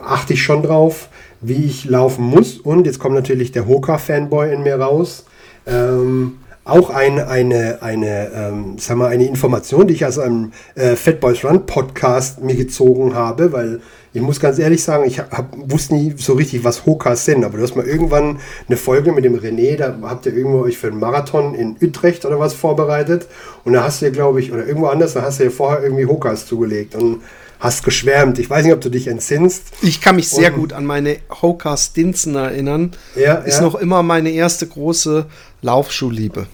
[0.04, 1.08] achte ich schon drauf
[1.40, 2.58] wie ich laufen muss.
[2.58, 5.24] Und jetzt kommt natürlich der Hoka-Fanboy in mir raus.
[5.66, 10.96] Ähm, auch ein, eine, eine, ähm, sag mal, eine Information, die ich aus einem äh,
[10.96, 13.80] Fat Boys Run Podcast mir gezogen habe, weil
[14.12, 17.56] ich muss ganz ehrlich sagen, ich hab, wusste nie so richtig, was Hokas sind, aber
[17.56, 20.88] du hast mal irgendwann eine Folge mit dem René, da habt ihr irgendwo euch für
[20.88, 23.28] einen Marathon in Utrecht oder was vorbereitet
[23.64, 25.82] und da hast du ja, glaube ich, oder irgendwo anders, da hast du ja vorher
[25.82, 27.22] irgendwie Hokas zugelegt und
[27.60, 28.38] hast geschwärmt.
[28.38, 29.64] Ich weiß nicht, ob du dich entsinnst.
[29.82, 32.92] Ich kann mich sehr gut an meine Hoka Stinson erinnern.
[33.16, 33.62] Ja, Ist ja.
[33.62, 35.26] noch immer meine erste große
[35.62, 36.46] Laufschuhliebe.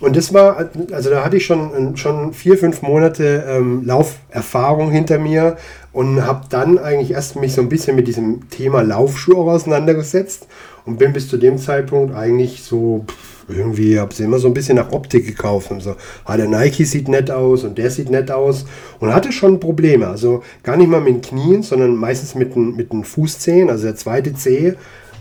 [0.00, 5.18] Und das war, also da hatte ich schon, schon vier, fünf Monate ähm, Lauferfahrung hinter
[5.18, 5.56] mir
[5.92, 10.46] und habe dann eigentlich erst mich so ein bisschen mit diesem Thema Laufschuhe auseinandergesetzt
[10.84, 13.04] und bin bis zu dem Zeitpunkt eigentlich so
[13.48, 16.84] irgendwie habe sie immer so ein bisschen nach Optik gekauft und so, ah, der Nike
[16.84, 18.66] sieht nett aus und der sieht nett aus
[19.00, 22.76] und hatte schon Probleme, also gar nicht mal mit den Knien, sondern meistens mit den,
[22.76, 24.74] mit den Fußzehen, also der zweite Zeh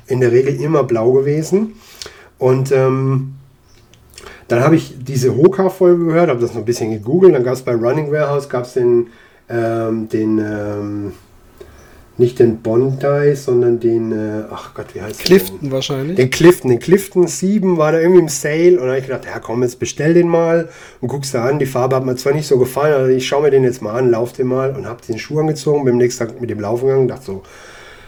[0.08, 1.76] in der Regel immer blau gewesen
[2.38, 3.34] und ähm,
[4.48, 7.62] dann habe ich diese Hoka-Folge gehört, habe das noch ein bisschen gegoogelt, dann gab es
[7.62, 9.08] bei Running Warehouse, gab es den,
[9.50, 11.12] ähm, den ähm,
[12.20, 16.16] nicht den Bondi, sondern den, äh, ach Gott, wie heißt Clifton der wahrscheinlich.
[16.16, 19.26] Den Clifton, den Clifton 7 war da irgendwie im Sale und da habe ich gedacht,
[19.26, 21.60] ja komm, jetzt bestell den mal und guckst da an.
[21.60, 23.98] Die Farbe hat mir zwar nicht so gefallen, aber ich schaue mir den jetzt mal
[23.98, 26.60] an, lauf den mal und habe den Schuh angezogen, bin am nächsten Tag mit dem
[26.60, 27.44] Laufen gegangen und dachte so,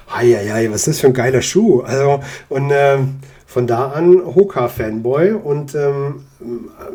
[0.07, 1.81] hei, was ist das für ein geiler Schuh?
[1.81, 6.25] Also, und ähm, von da an Hoka-Fanboy und ähm,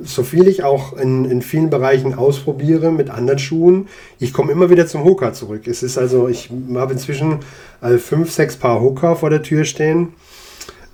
[0.03, 3.89] so viel ich auch in, in vielen Bereichen ausprobiere mit anderen Schuhen,
[4.19, 5.67] ich komme immer wieder zum Hoka zurück.
[5.67, 7.41] Es ist also, ich habe inzwischen
[7.81, 10.15] also fünf, sechs Paar Hoka vor der Tür stehen.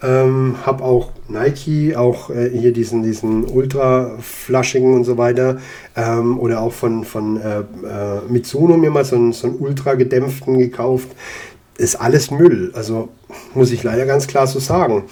[0.03, 5.59] Ähm, habe auch Nike, auch äh, hier diesen, diesen Ultra-Flaschigen und so weiter.
[5.95, 7.65] Ähm, oder auch von, von äh, äh,
[8.29, 11.09] Mitsuno mir mal so einen, so einen ultra gedämpften gekauft.
[11.77, 12.73] Ist alles Müll.
[12.75, 13.11] Also
[13.55, 15.05] muss ich leider ganz klar so sagen.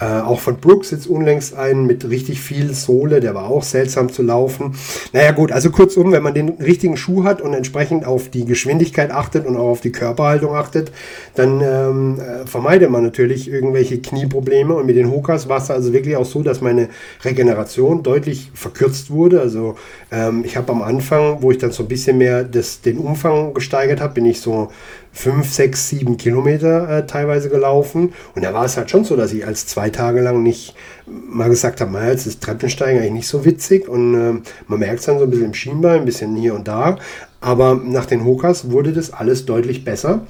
[0.00, 4.10] Äh, auch von Brooks jetzt unlängst einen mit richtig viel Sohle, der war auch seltsam
[4.10, 4.74] zu laufen.
[5.12, 9.10] Naja gut, also kurzum, wenn man den richtigen Schuh hat und entsprechend auf die Geschwindigkeit
[9.10, 10.90] achtet und auch auf die Körperhaltung achtet,
[11.34, 14.74] dann ähm, äh, vermeidet man natürlich irgendwelche Knieprobleme.
[14.74, 16.88] Und mit den Hokas war es also wirklich auch so, dass meine
[17.24, 19.40] Regeneration deutlich verkürzt wurde.
[19.40, 19.76] Also
[20.10, 23.54] ähm, ich habe am Anfang, wo ich dann so ein bisschen mehr das, den Umfang
[23.54, 24.70] gesteigert habe, bin ich so
[25.12, 28.12] 5, 6, 7 Kilometer äh, teilweise gelaufen.
[28.34, 30.74] Und da war es halt schon so, dass ich als zwei Tage lang nicht
[31.06, 33.88] mal gesagt habe, naja, jetzt ist Treppensteigen eigentlich nicht so witzig.
[33.88, 36.66] Und äh, man merkt es dann so ein bisschen im Schienbein, ein bisschen hier und
[36.66, 36.98] da.
[37.40, 40.26] Aber nach den Hokas wurde das alles deutlich besser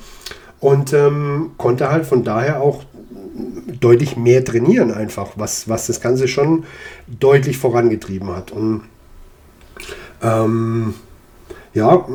[0.61, 2.85] und ähm, konnte halt von daher auch
[3.81, 6.65] deutlich mehr trainieren einfach, was, was das Ganze schon
[7.07, 8.51] deutlich vorangetrieben hat.
[8.53, 8.83] Und
[10.23, 10.95] ähm,
[11.75, 12.07] ja,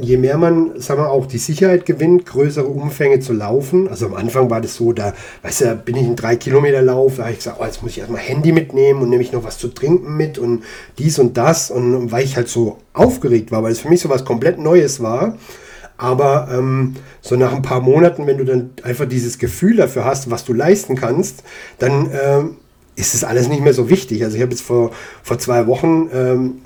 [0.00, 3.88] je mehr man, sagen wir auch die Sicherheit gewinnt, größere Umfänge zu laufen.
[3.88, 7.16] Also am Anfang war das so, da, weißt du, bin ich in drei Kilometer Lauf,
[7.16, 9.44] da habe ich gesagt, oh, jetzt muss ich erstmal Handy mitnehmen und nehme ich noch
[9.44, 10.64] was zu trinken mit und
[10.98, 11.70] dies und das.
[11.70, 15.00] Und weil ich halt so aufgeregt war, weil es für mich so was komplett Neues
[15.00, 15.36] war.
[15.96, 20.30] Aber ähm, so nach ein paar Monaten, wenn du dann einfach dieses Gefühl dafür hast,
[20.30, 21.44] was du leisten kannst,
[21.78, 22.56] dann ähm,
[22.96, 24.24] ist es alles nicht mehr so wichtig.
[24.24, 24.90] Also ich habe jetzt vor,
[25.22, 26.62] vor zwei Wochen ähm,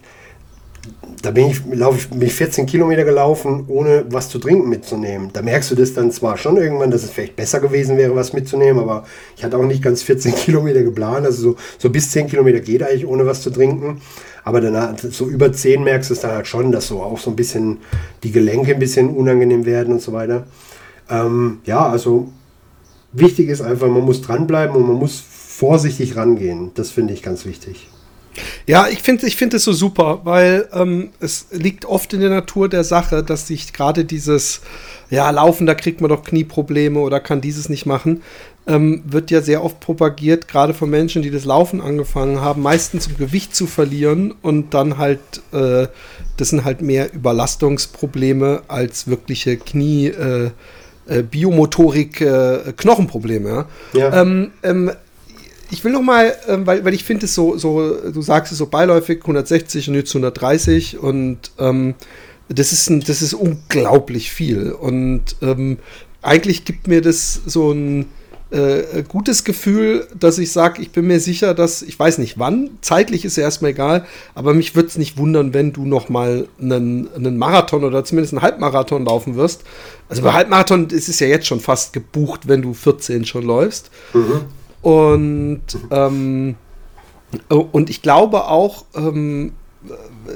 [1.23, 5.31] da bin ich, laufe ich, bin ich 14 Kilometer gelaufen, ohne was zu trinken mitzunehmen.
[5.33, 8.35] Da merkst du das dann zwar schon irgendwann, dass es vielleicht besser gewesen wäre, was
[8.35, 9.05] mitzunehmen, aber
[9.37, 11.25] ich hatte auch nicht ganz 14 Kilometer geplant.
[11.25, 14.03] Also so, so bis 10 Kilometer geht eigentlich ohne was zu trinken.
[14.45, 17.31] Aber danach, so über 10 merkst du es dann halt schon, dass so auch so
[17.31, 17.79] ein bisschen
[18.23, 20.47] die Gelenke ein bisschen unangenehm werden und so weiter.
[21.09, 22.29] Ähm, ja, also
[23.13, 26.73] wichtig ist einfach, man muss dranbleiben und man muss vorsichtig rangehen.
[26.75, 27.89] Das finde ich ganz wichtig.
[28.67, 32.31] Ja, ich finde ich find es so super, weil ähm, es liegt oft in der
[32.31, 34.61] Natur der Sache, dass sich gerade dieses,
[35.11, 38.23] ja, Laufen, da kriegt man doch Knieprobleme oder kann dieses nicht machen,
[38.67, 43.07] ähm, wird ja sehr oft propagiert, gerade von Menschen, die das Laufen angefangen haben, meistens
[43.07, 45.21] um Gewicht zu verlieren und dann halt,
[45.53, 45.87] äh,
[46.37, 50.51] das sind halt mehr Überlastungsprobleme als wirkliche Knie- äh,
[51.07, 53.67] äh Biomotorik, äh, Knochenprobleme.
[53.93, 54.01] Ja.
[54.01, 54.23] ja.
[54.23, 54.91] Ähm, ähm,
[55.75, 58.59] ich will noch mal, ähm, weil, weil ich finde es so, so, du sagst es
[58.59, 61.95] so beiläufig, 160 und jetzt 130 und ähm,
[62.49, 64.71] das, ist ein, das ist unglaublich viel.
[64.71, 65.79] Und ähm,
[66.23, 68.07] eigentlich gibt mir das so ein,
[68.51, 72.71] äh, gutes Gefühl, dass ich sage, ich bin mir sicher, dass, ich weiß nicht wann,
[72.83, 74.07] zeitlich ist ja erstmal egal,
[74.37, 78.33] aber mich würde es nicht wundern, wenn du noch mal einen, einen Marathon oder zumindest
[78.33, 79.65] einen Halbmarathon laufen wirst.
[80.09, 83.91] Also bei Halbmarathon ist es ja jetzt schon fast gebucht, wenn du 14 schon läufst.
[84.13, 84.43] Mhm.
[84.85, 86.57] Und, ähm,
[87.49, 89.53] und ich glaube auch, ähm,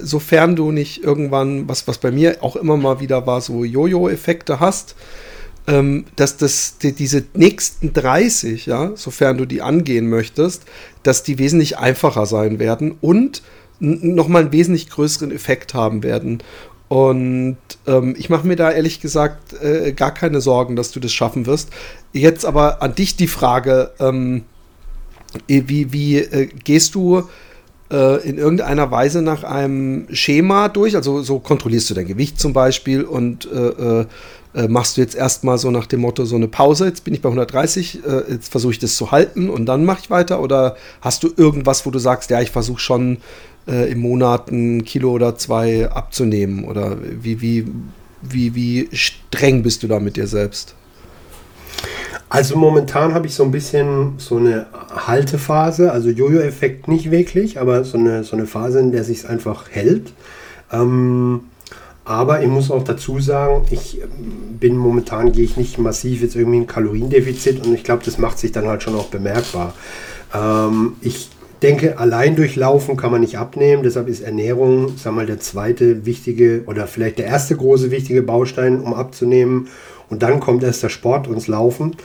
[0.03, 4.59] sofern du nicht irgendwann, was, was bei mir auch immer mal wieder war, so Jojo-Effekte
[4.59, 4.97] hast,
[5.67, 10.65] ähm, dass das, die, diese nächsten 30, ja, sofern du die angehen möchtest,
[11.03, 13.43] dass die wesentlich einfacher sein werden und
[13.81, 16.43] nochmal einen wesentlich größeren Effekt haben werden.
[16.89, 21.13] Und ähm, ich mache mir da ehrlich gesagt äh, gar keine Sorgen, dass du das
[21.13, 21.71] schaffen wirst.
[22.13, 24.45] Jetzt aber an dich die Frage, ähm,
[25.47, 27.29] wie, wie äh, gehst du
[27.91, 30.97] äh, in irgendeiner Weise nach einem Schema durch?
[30.97, 34.07] Also so kontrollierst du dein Gewicht zum Beispiel und äh, äh
[34.55, 37.21] äh, machst du jetzt erstmal so nach dem Motto so eine Pause, jetzt bin ich
[37.21, 40.41] bei 130, äh, jetzt versuche ich das zu halten und dann mache ich weiter?
[40.41, 43.19] Oder hast du irgendwas, wo du sagst, ja, ich versuche schon
[43.69, 46.65] äh, im Monat ein Kilo oder zwei abzunehmen?
[46.65, 47.67] Oder wie, wie,
[48.23, 50.75] wie, wie streng bist du da mit dir selbst?
[52.31, 54.67] Also momentan habe ich so ein bisschen so eine
[55.07, 59.71] Haltephase, also Jojo-Effekt nicht wirklich, aber so eine, so eine Phase, in der sich einfach
[59.71, 60.13] hält.
[60.71, 61.41] Ähm,
[62.05, 66.37] aber ich muss auch dazu sagen, ich ähm, bin momentan, gehe ich nicht massiv jetzt
[66.37, 69.75] irgendwie ein Kaloriendefizit und ich glaube, das macht sich dann halt schon auch bemerkbar.
[70.35, 71.31] Ähm, ich
[71.63, 76.07] denke, allein durch Laufen kann man nicht abnehmen, deshalb ist Ernährung, sag mal, der zweite
[76.07, 79.69] wichtige oder vielleicht der erste große wichtige Baustein, um abzunehmen.
[80.09, 81.97] Und dann kommt erst der Sport und das Laufen.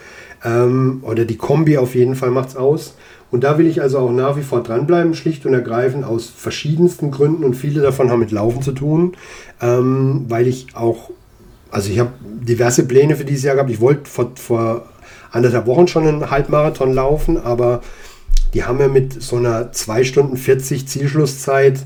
[0.44, 2.96] Ähm, oder die Kombi auf jeden Fall macht es aus.
[3.32, 7.10] Und da will ich also auch nach wie vor dranbleiben, schlicht und ergreifend aus verschiedensten
[7.10, 9.14] Gründen und viele davon haben mit Laufen zu tun,
[9.60, 11.10] ähm, weil ich auch,
[11.72, 13.72] also ich habe diverse Pläne für dieses Jahr gehabt.
[13.72, 14.86] Ich wollte vor, vor
[15.32, 17.82] anderthalb Wochen schon einen Halbmarathon laufen, aber
[18.54, 21.80] die haben mir mit so einer 2 Stunden 40 Zielschlusszeit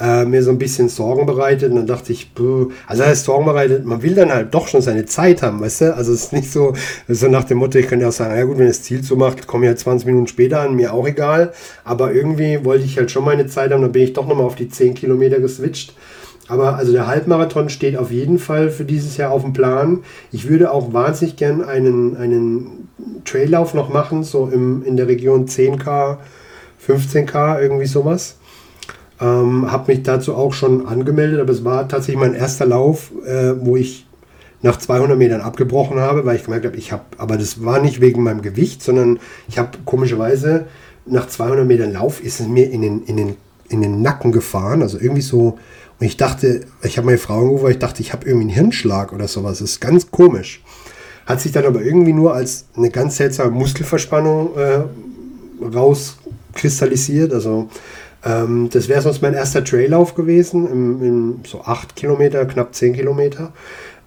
[0.00, 1.70] äh, mir so ein bisschen Sorgen bereitet.
[1.70, 4.68] Und dann dachte ich, buh, also das heißt Sorgen bereitet, man will dann halt doch
[4.68, 5.96] schon seine Zeit haben, weißt du?
[5.96, 6.74] Also es ist nicht so,
[7.08, 9.46] so nach dem Motto, ich könnte auch sagen, ja gut, wenn das Ziel so macht,
[9.46, 11.52] komme ich halt 20 Minuten später an, mir auch egal.
[11.84, 14.56] Aber irgendwie wollte ich halt schon meine Zeit haben, dann bin ich doch nochmal auf
[14.56, 15.94] die 10 Kilometer geswitcht.
[16.48, 20.00] Aber also der Halbmarathon steht auf jeden Fall für dieses Jahr auf dem Plan.
[20.32, 22.81] Ich würde auch wahnsinnig gern einen, einen
[23.24, 26.18] Traillauf noch machen, so im, in der Region 10K,
[26.86, 28.36] 15K, irgendwie sowas.
[29.20, 33.54] Ähm, habe mich dazu auch schon angemeldet, aber es war tatsächlich mein erster Lauf, äh,
[33.64, 34.06] wo ich
[34.62, 38.00] nach 200 Metern abgebrochen habe, weil ich gemerkt habe, ich habe, aber das war nicht
[38.00, 40.66] wegen meinem Gewicht, sondern ich habe komischerweise
[41.04, 43.36] nach 200 Metern Lauf ist es mir in den, in den,
[43.68, 45.58] in den Nacken gefahren, also irgendwie so,
[45.98, 48.54] und ich dachte, ich habe meine Frau angerufen, weil ich dachte, ich habe irgendwie einen
[48.54, 50.62] Hirnschlag oder sowas, das ist ganz komisch.
[51.26, 54.80] Hat sich dann aber irgendwie nur als eine ganz seltsame Muskelverspannung äh,
[55.64, 57.68] rauskristallisiert, also
[58.24, 62.94] ähm, das wäre sonst mein erster Traillauf gewesen, im, im, so 8 Kilometer, knapp 10
[62.94, 63.52] Kilometer.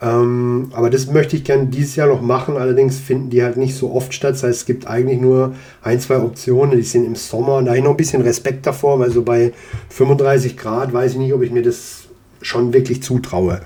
[0.01, 2.57] Ähm, aber das möchte ich gerne dieses Jahr noch machen.
[2.57, 4.34] Allerdings finden die halt nicht so oft statt.
[4.34, 6.78] Das heißt, es gibt eigentlich nur ein, zwei Optionen.
[6.78, 7.57] Die sind im Sommer.
[7.57, 9.53] Und da habe ich noch ein bisschen Respekt davor, weil so bei
[9.89, 12.03] 35 Grad weiß ich nicht, ob ich mir das
[12.41, 13.61] schon wirklich zutraue.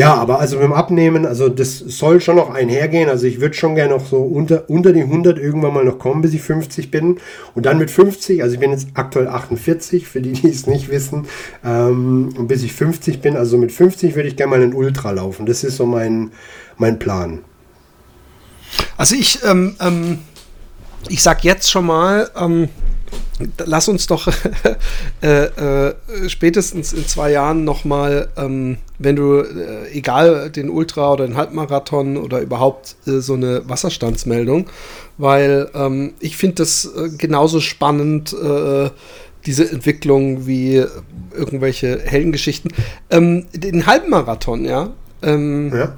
[0.00, 3.10] Ja, aber also mit dem Abnehmen, also das soll schon noch einhergehen.
[3.10, 6.22] Also ich würde schon gerne noch so unter, unter die 100 irgendwann mal noch kommen,
[6.22, 7.18] bis ich 50 bin.
[7.54, 10.88] Und dann mit 50, also ich bin jetzt aktuell 48, für die, die es nicht
[10.88, 11.26] wissen.
[11.62, 15.10] Ähm, und bis ich 50 bin, also mit 50 würde ich gerne mal einen Ultra
[15.10, 15.44] laufen.
[15.44, 16.30] Das ist so mein,
[16.78, 17.40] mein Plan.
[18.96, 20.20] Also ich, ähm, ähm,
[21.10, 22.70] ich sag jetzt schon mal, ähm,
[23.64, 24.28] lass uns doch
[25.22, 25.94] äh, äh,
[26.28, 32.16] spätestens in zwei Jahren nochmal, ähm, wenn du, äh, egal den Ultra oder den Halbmarathon
[32.16, 34.68] oder überhaupt äh, so eine Wasserstandsmeldung,
[35.18, 38.90] weil ähm, ich finde das äh, genauso spannend, äh,
[39.46, 40.84] diese Entwicklung wie
[41.32, 42.72] irgendwelche Heldengeschichten.
[43.10, 44.90] Ähm, den Halbmarathon, ja.
[45.22, 45.94] Ähm, ja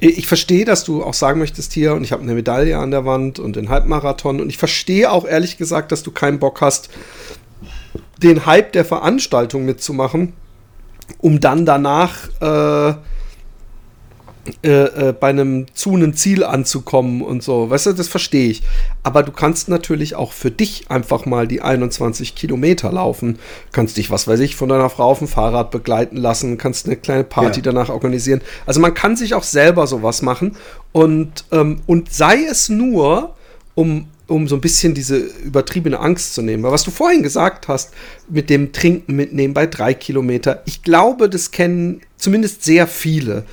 [0.00, 3.04] ich verstehe, dass du auch sagen möchtest hier, und ich habe eine Medaille an der
[3.04, 4.40] Wand und den Halbmarathon.
[4.40, 6.88] Und ich verstehe auch ehrlich gesagt, dass du keinen Bock hast,
[8.22, 10.32] den Hype der Veranstaltung mitzumachen,
[11.18, 12.94] um dann danach äh,
[14.62, 17.70] äh, äh, bei einem zu einem Ziel anzukommen und so.
[17.70, 18.62] Weißt du, das verstehe ich.
[19.02, 23.38] Aber du kannst natürlich auch für dich einfach mal die 21 Kilometer laufen.
[23.72, 26.96] Kannst dich, was weiß ich, von deiner Frau auf dem Fahrrad begleiten lassen, kannst eine
[26.96, 27.64] kleine Party ja.
[27.64, 28.40] danach organisieren.
[28.66, 30.56] Also man kann sich auch selber sowas machen.
[30.92, 33.34] Und, ähm, und sei es nur,
[33.74, 36.62] um um so ein bisschen diese übertriebene Angst zu nehmen.
[36.62, 37.92] Weil was du vorhin gesagt hast,
[38.28, 43.44] mit dem Trinken mitnehmen bei drei Kilometer, ich glaube, das kennen zumindest sehr viele.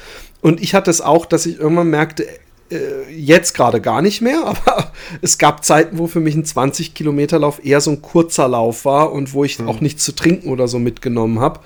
[0.42, 2.28] Und ich hatte es auch, dass ich irgendwann merkte,
[2.70, 6.94] äh, jetzt gerade gar nicht mehr, aber es gab Zeiten, wo für mich ein 20
[6.94, 9.68] Kilometer Lauf eher so ein kurzer Lauf war und wo ich mhm.
[9.68, 11.60] auch nichts zu trinken oder so mitgenommen habe.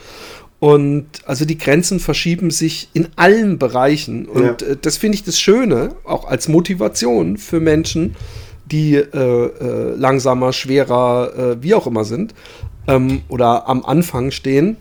[0.60, 4.28] Und also die Grenzen verschieben sich in allen Bereichen.
[4.28, 4.68] Und ja.
[4.68, 8.16] äh, das finde ich das Schöne, auch als Motivation für Menschen,
[8.72, 12.34] die äh, äh, langsamer, schwerer, äh, wie auch immer sind
[12.88, 14.78] ähm, oder am Anfang stehen,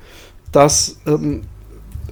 [0.53, 1.43] dass ähm,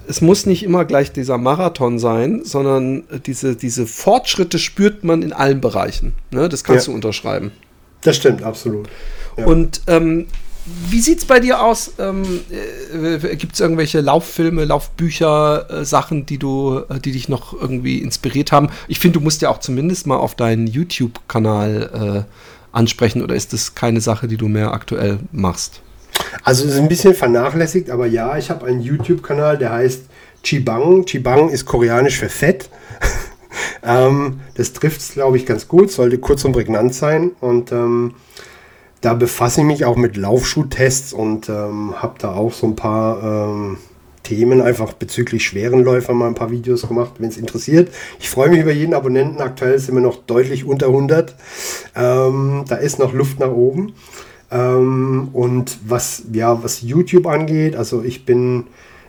[0.09, 5.33] es muss nicht immer gleich dieser Marathon sein, sondern diese, diese Fortschritte spürt man in
[5.33, 6.15] allen Bereichen.
[6.31, 6.49] Ne?
[6.49, 6.93] Das kannst ja.
[6.93, 7.53] du unterschreiben.
[8.03, 8.89] Das stimmt, absolut.
[9.37, 9.47] Ja.
[9.47, 10.27] Und ähm,
[10.89, 11.93] wie sieht es bei dir aus?
[11.99, 17.53] Ähm, äh, Gibt es irgendwelche Lauffilme, Laufbücher, äh, Sachen, die du, äh, die dich noch
[17.53, 18.69] irgendwie inspiriert haben?
[18.87, 23.53] Ich finde, du musst ja auch zumindest mal auf deinen YouTube-Kanal äh, ansprechen, oder ist
[23.53, 25.81] das keine Sache, die du mehr aktuell machst?
[26.43, 30.03] Also es ist ein bisschen vernachlässigt, aber ja, ich habe einen YouTube-Kanal, der heißt
[30.43, 31.05] Chibang.
[31.05, 32.71] Chibang ist koreanisch für Fett.
[33.83, 37.33] ähm, das trifft es, glaube ich, ganz gut, sollte kurz und prägnant sein.
[37.41, 38.15] Und ähm,
[39.01, 43.23] da befasse ich mich auch mit Laufschuhtests und ähm, habe da auch so ein paar
[43.23, 43.79] ähm,
[44.29, 47.91] Themen einfach bezüglich schweren Läufern mal ein paar Videos gemacht, wenn es interessiert.
[48.21, 49.41] Ich freue mich über jeden Abonnenten.
[49.41, 51.35] Aktuell sind wir noch deutlich unter 100.
[51.97, 53.95] Ähm, da ist noch Luft nach oben.
[54.51, 58.65] Ähm, und was, ja, was YouTube angeht, also ich bin,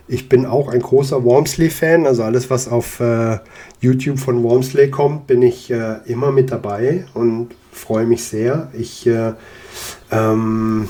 [0.06, 2.06] ich bin auch ein großer Wormsley-Fan.
[2.06, 3.38] Also alles, was auf äh,
[3.80, 8.70] YouTube von Wormsley kommt, bin ich äh, immer mit dabei und freue mich sehr.
[8.76, 9.32] Ich äh,
[10.10, 10.88] ähm,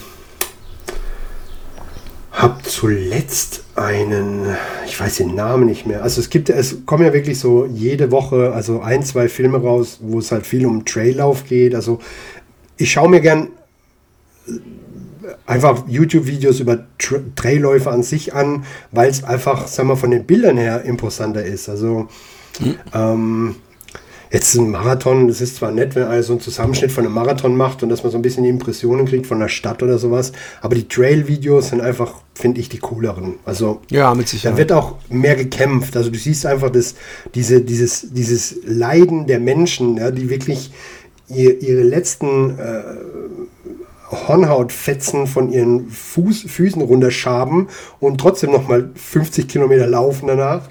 [2.33, 4.47] habe zuletzt einen,
[4.87, 6.03] ich weiß den Namen nicht mehr.
[6.03, 9.99] Also es gibt, es kommen ja wirklich so jede Woche, also ein, zwei Filme raus,
[10.01, 11.75] wo es halt viel um Traillauf geht.
[11.75, 12.01] Also
[12.79, 13.49] ich schaue mir gern
[15.47, 20.25] einfach YouTube-Videos über Tra Trailläufe an sich an, weil es einfach, sagen wir, von den
[20.25, 21.69] Bildern her imposanter ist.
[21.69, 22.09] Also
[22.61, 22.75] mhm.
[22.95, 23.55] ähm,
[24.33, 27.57] Jetzt ein Marathon, das ist zwar nett, wenn einer so einen Zusammenschnitt von einem Marathon
[27.57, 30.31] macht und dass man so ein bisschen die Impressionen kriegt von der Stadt oder sowas,
[30.61, 33.35] aber die Trail-Videos sind einfach, finde ich, die cooleren.
[33.45, 34.55] Also ja, mit Sicherheit.
[34.55, 35.97] Da wird auch mehr gekämpft.
[35.97, 36.95] Also du siehst einfach das,
[37.35, 40.71] diese, dieses, dieses Leiden der Menschen, ja, die wirklich
[41.29, 42.83] ihr, ihre letzten äh,
[44.11, 47.69] Hornhautfetzen von ihren Fuß, Füßen runterschaben
[48.01, 50.63] und trotzdem nochmal 50 Kilometer laufen danach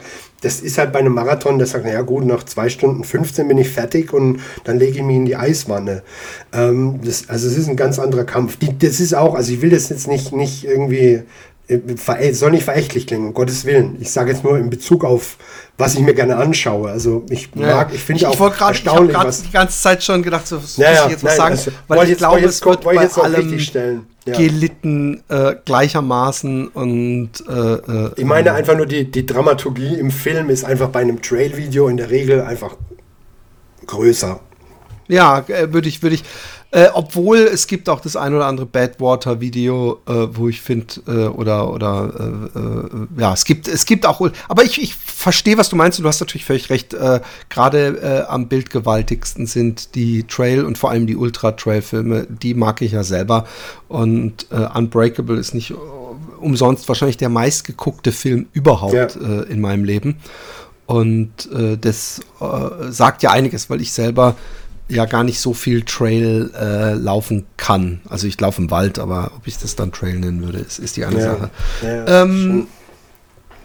[0.41, 3.57] das ist halt bei einem Marathon, der sagt, naja gut, nach zwei Stunden 15 bin
[3.57, 6.03] ich fertig und dann lege ich mich in die Eiswanne.
[6.53, 8.57] Ähm, das, also es ist ein ganz anderer Kampf.
[8.57, 11.23] Die, das ist auch, also ich will das jetzt nicht, nicht irgendwie,
[12.31, 13.97] soll nicht verächtlich klingen, um Gottes Willen.
[13.99, 15.37] Ich sage jetzt nur in Bezug auf,
[15.77, 16.89] was ich mir gerne anschaue.
[16.89, 20.47] Also ich mag, ich finde auch grad, erstaunlich, ich habe die ganze Zeit schon gedacht,
[20.47, 22.83] so, was ja, muss ich jetzt was sagen, also, weil ich jetzt, glaube, es wird
[22.83, 24.37] bei allem stellen ja.
[24.37, 30.49] gelitten äh, gleichermaßen und äh, äh, ich meine einfach nur die, die Dramaturgie im Film
[30.49, 32.75] ist einfach bei einem Trail-Video in der Regel einfach
[33.85, 34.39] größer.
[35.07, 36.23] Ja, äh, würde ich, würde ich.
[36.71, 41.25] Äh, obwohl es gibt auch das ein oder andere Badwater-Video, äh, wo ich finde, äh,
[41.25, 42.13] oder, oder
[42.55, 45.97] äh, äh, ja, es gibt, es gibt auch, aber ich, ich verstehe, was du meinst
[45.97, 46.93] und du hast natürlich völlig recht.
[46.93, 52.91] Äh, Gerade am bildgewaltigsten sind die Trail und vor allem die Ultra-Trail-Filme, die mag ich
[52.91, 53.45] ja selber.
[53.87, 55.73] Und Unbreakable ist nicht
[56.39, 59.41] umsonst wahrscheinlich der meistgeguckte Film überhaupt ja.
[59.43, 60.17] in meinem Leben.
[60.85, 61.49] Und
[61.81, 62.21] das
[62.89, 64.35] sagt ja einiges, weil ich selber
[64.89, 68.01] ja gar nicht so viel Trail äh, laufen kann.
[68.09, 70.97] Also ich laufe im Wald, aber ob ich das dann Trail nennen würde, ist, ist
[70.97, 71.31] die eine ja.
[71.31, 71.49] Sache.
[71.83, 72.67] Ja, ähm,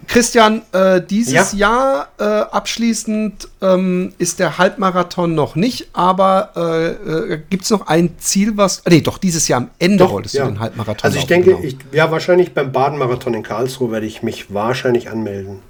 [0.07, 1.59] Christian, äh, dieses ja.
[1.59, 7.87] Jahr äh, abschließend ähm, ist der Halbmarathon noch nicht, aber äh, äh gibt es noch
[7.87, 8.83] ein Ziel, was.
[8.89, 10.45] Nee, doch, dieses Jahr am Ende doch, wolltest ja.
[10.45, 11.63] du den Halbmarathon Also ich denke, genau.
[11.65, 15.61] ich, ja, wahrscheinlich beim Baden-Marathon in Karlsruhe werde ich mich wahrscheinlich anmelden.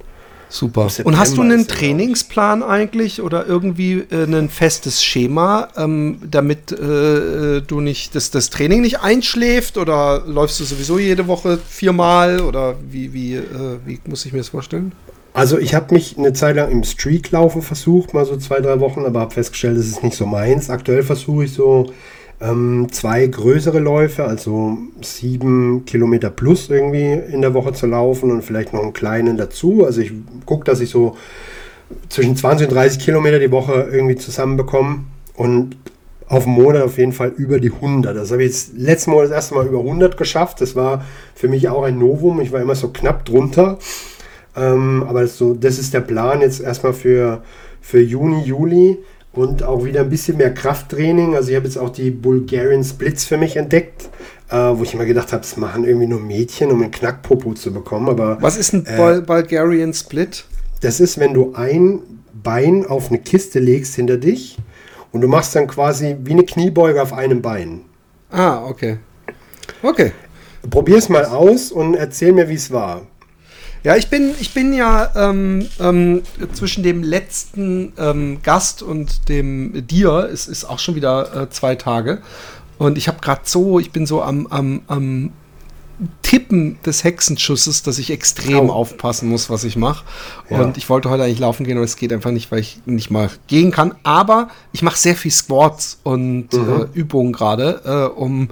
[0.54, 0.86] Super.
[1.02, 7.60] Und hast du einen Trainingsplan eigentlich oder irgendwie äh, ein festes Schema, ähm, damit äh,
[7.60, 12.76] du nicht das, das Training nicht einschläft oder läufst du sowieso jede Woche viermal oder
[12.88, 13.42] wie, wie, äh,
[13.84, 14.92] wie muss ich mir das vorstellen?
[15.32, 19.04] Also ich habe mich eine Zeit lang im Streaklaufen versucht, mal so zwei, drei Wochen,
[19.04, 20.70] aber habe festgestellt, das ist nicht so meins.
[20.70, 21.92] Aktuell versuche ich so
[22.40, 28.42] ähm, zwei größere Läufe, also sieben Kilometer plus irgendwie in der Woche zu laufen und
[28.42, 29.84] vielleicht noch einen kleinen dazu.
[29.84, 30.12] Also ich
[30.44, 31.16] gucke, dass ich so
[32.08, 35.04] zwischen 20 und 30 Kilometer die Woche irgendwie zusammenbekomme
[35.34, 35.76] und
[36.26, 38.16] auf dem Monat auf jeden Fall über die 100.
[38.16, 40.60] Das habe ich jetzt letzten Monat das erste Mal über 100 geschafft.
[40.60, 41.04] Das war
[41.34, 42.40] für mich auch ein Novum.
[42.40, 43.78] Ich war immer so knapp drunter.
[44.56, 47.42] Ähm, aber das, so, das ist der Plan jetzt erstmal für,
[47.80, 48.98] für Juni, Juli
[49.36, 51.34] und auch wieder ein bisschen mehr Krafttraining.
[51.34, 54.08] Also ich habe jetzt auch die Bulgarian Splits für mich entdeckt,
[54.50, 57.72] äh, wo ich immer gedacht habe, das machen irgendwie nur Mädchen, um einen Knackpopo zu
[57.72, 58.08] bekommen.
[58.08, 60.44] Aber was ist ein äh, Bulgarian Split?
[60.80, 62.00] Das ist, wenn du ein
[62.42, 64.58] Bein auf eine Kiste legst hinter dich
[65.12, 67.82] und du machst dann quasi wie eine Kniebeuge auf einem Bein.
[68.30, 68.98] Ah, okay.
[69.82, 70.12] Okay.
[70.70, 73.06] Probier es mal aus und erzähl mir, wie es war.
[73.84, 76.22] Ja, ich bin, ich bin ja ähm, ähm,
[76.54, 81.74] zwischen dem letzten ähm, Gast und dem dir, es ist auch schon wieder äh, zwei
[81.74, 82.22] Tage.
[82.78, 85.32] Und ich habe gerade so, ich bin so am, am, am
[86.22, 88.72] Tippen des Hexenschusses, dass ich extrem oh.
[88.72, 90.06] aufpassen muss, was ich mache.
[90.48, 90.62] Ja.
[90.62, 93.10] Und ich wollte heute eigentlich laufen gehen, aber es geht einfach nicht, weil ich nicht
[93.10, 93.94] mal gehen kann.
[94.02, 96.88] Aber ich mache sehr viel Squats und mhm.
[96.94, 98.48] äh, Übungen gerade, äh, um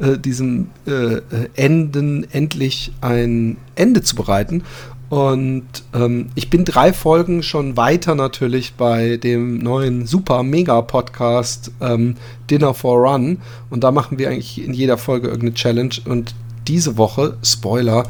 [0.00, 1.20] äh, diesem äh, äh,
[1.54, 4.62] Enden endlich ein Ende zu bereiten.
[5.10, 11.72] Und ähm, ich bin drei Folgen schon weiter natürlich bei dem neuen super mega Podcast
[11.80, 12.14] ähm,
[12.48, 13.38] Dinner for Run.
[13.70, 15.94] Und da machen wir eigentlich in jeder Folge irgendeine Challenge.
[16.04, 16.34] Und
[16.68, 18.04] diese Woche, Spoiler,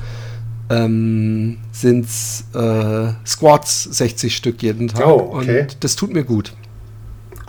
[0.68, 5.06] ähm, sind es äh, Squats 60 Stück jeden Tag.
[5.06, 5.62] Oh, okay.
[5.62, 6.52] Und das tut mir gut.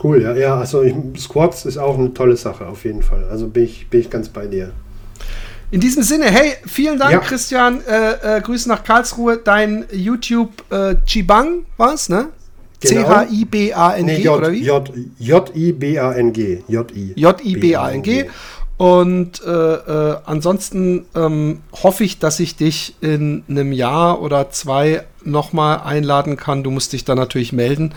[0.03, 0.55] Cool, ja, ja.
[0.57, 3.25] Also ich, Squats ist auch eine tolle Sache, auf jeden Fall.
[3.29, 4.71] Also bin ich, bin ich ganz bei dir.
[5.69, 7.19] In diesem Sinne, hey, vielen Dank, ja.
[7.19, 7.81] Christian.
[7.85, 9.37] Äh, äh, Grüße nach Karlsruhe.
[9.37, 12.27] Dein YouTube äh, Chibang war es, ne?
[12.81, 13.03] Genau.
[13.03, 14.65] C-H-I-B-A-N-G, nee, oder wie?
[15.19, 16.63] J-I-B-A-N-G.
[16.67, 17.13] J-I.
[17.15, 18.25] J-I-B-A-N-G.
[18.77, 25.03] Und äh, äh, ansonsten ähm, hoffe ich, dass ich dich in einem Jahr oder zwei
[25.23, 26.63] nochmal einladen kann.
[26.63, 27.93] Du musst dich dann natürlich melden.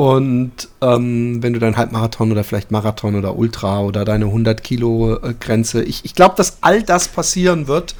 [0.00, 5.16] Und ähm, wenn du dein Halbmarathon oder vielleicht Marathon oder Ultra oder deine 100 Kilo
[5.16, 7.94] äh, Grenze, ich, ich glaube, dass all das passieren wird.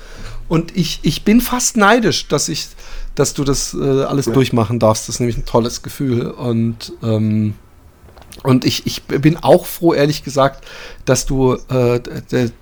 [0.49, 2.69] Und ich, ich bin fast neidisch, dass ich,
[3.15, 4.33] dass du das äh, alles ja.
[4.33, 5.09] durchmachen darfst.
[5.09, 6.31] Das ist nämlich ein tolles Gefühl.
[6.31, 7.53] Und ähm,
[8.45, 10.65] und ich, ich bin auch froh, ehrlich gesagt,
[11.05, 12.01] dass du äh,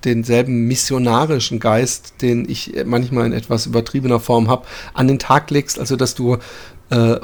[0.03, 5.79] denselben missionarischen Geist, den ich manchmal in etwas übertriebener Form habe, an den Tag legst.
[5.79, 6.39] Also, dass du
[6.91, 7.17] äh,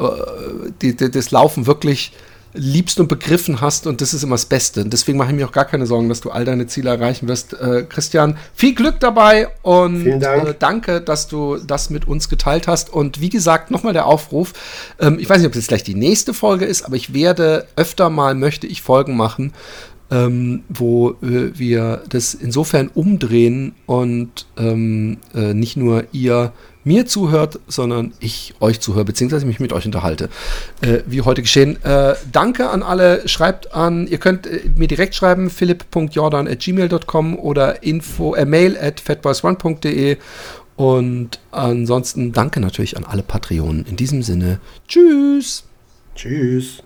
[0.83, 2.13] die, die, das Laufen wirklich
[2.55, 4.83] liebst und begriffen hast und das ist immer das Beste.
[4.83, 7.27] Und deswegen mache ich mir auch gar keine Sorgen, dass du all deine Ziele erreichen
[7.27, 7.53] wirst.
[7.53, 10.49] Äh, Christian, viel Glück dabei und Dank.
[10.49, 12.91] äh, danke, dass du das mit uns geteilt hast.
[12.93, 14.53] Und wie gesagt, nochmal der Aufruf.
[15.01, 18.09] Ähm, ich weiß nicht, ob das gleich die nächste Folge ist, aber ich werde öfter
[18.09, 19.53] mal, möchte ich Folgen machen,
[20.11, 26.53] ähm, wo äh, wir das insofern umdrehen und ähm, äh, nicht nur ihr
[26.85, 30.29] mir zuhört, sondern ich euch zuhöre, beziehungsweise mich mit euch unterhalte.
[30.83, 31.83] Äh, wie heute geschehen.
[31.83, 33.27] Äh, danke an alle.
[33.27, 40.19] Schreibt an, ihr könnt äh, mir direkt schreiben, philipp.jordan.gmail.com oder info, äh, mail at fatboysone.de.
[40.77, 43.87] Und ansonsten danke natürlich an alle Patreonen.
[43.87, 45.65] In diesem Sinne, tschüss.
[46.15, 46.84] Tschüss.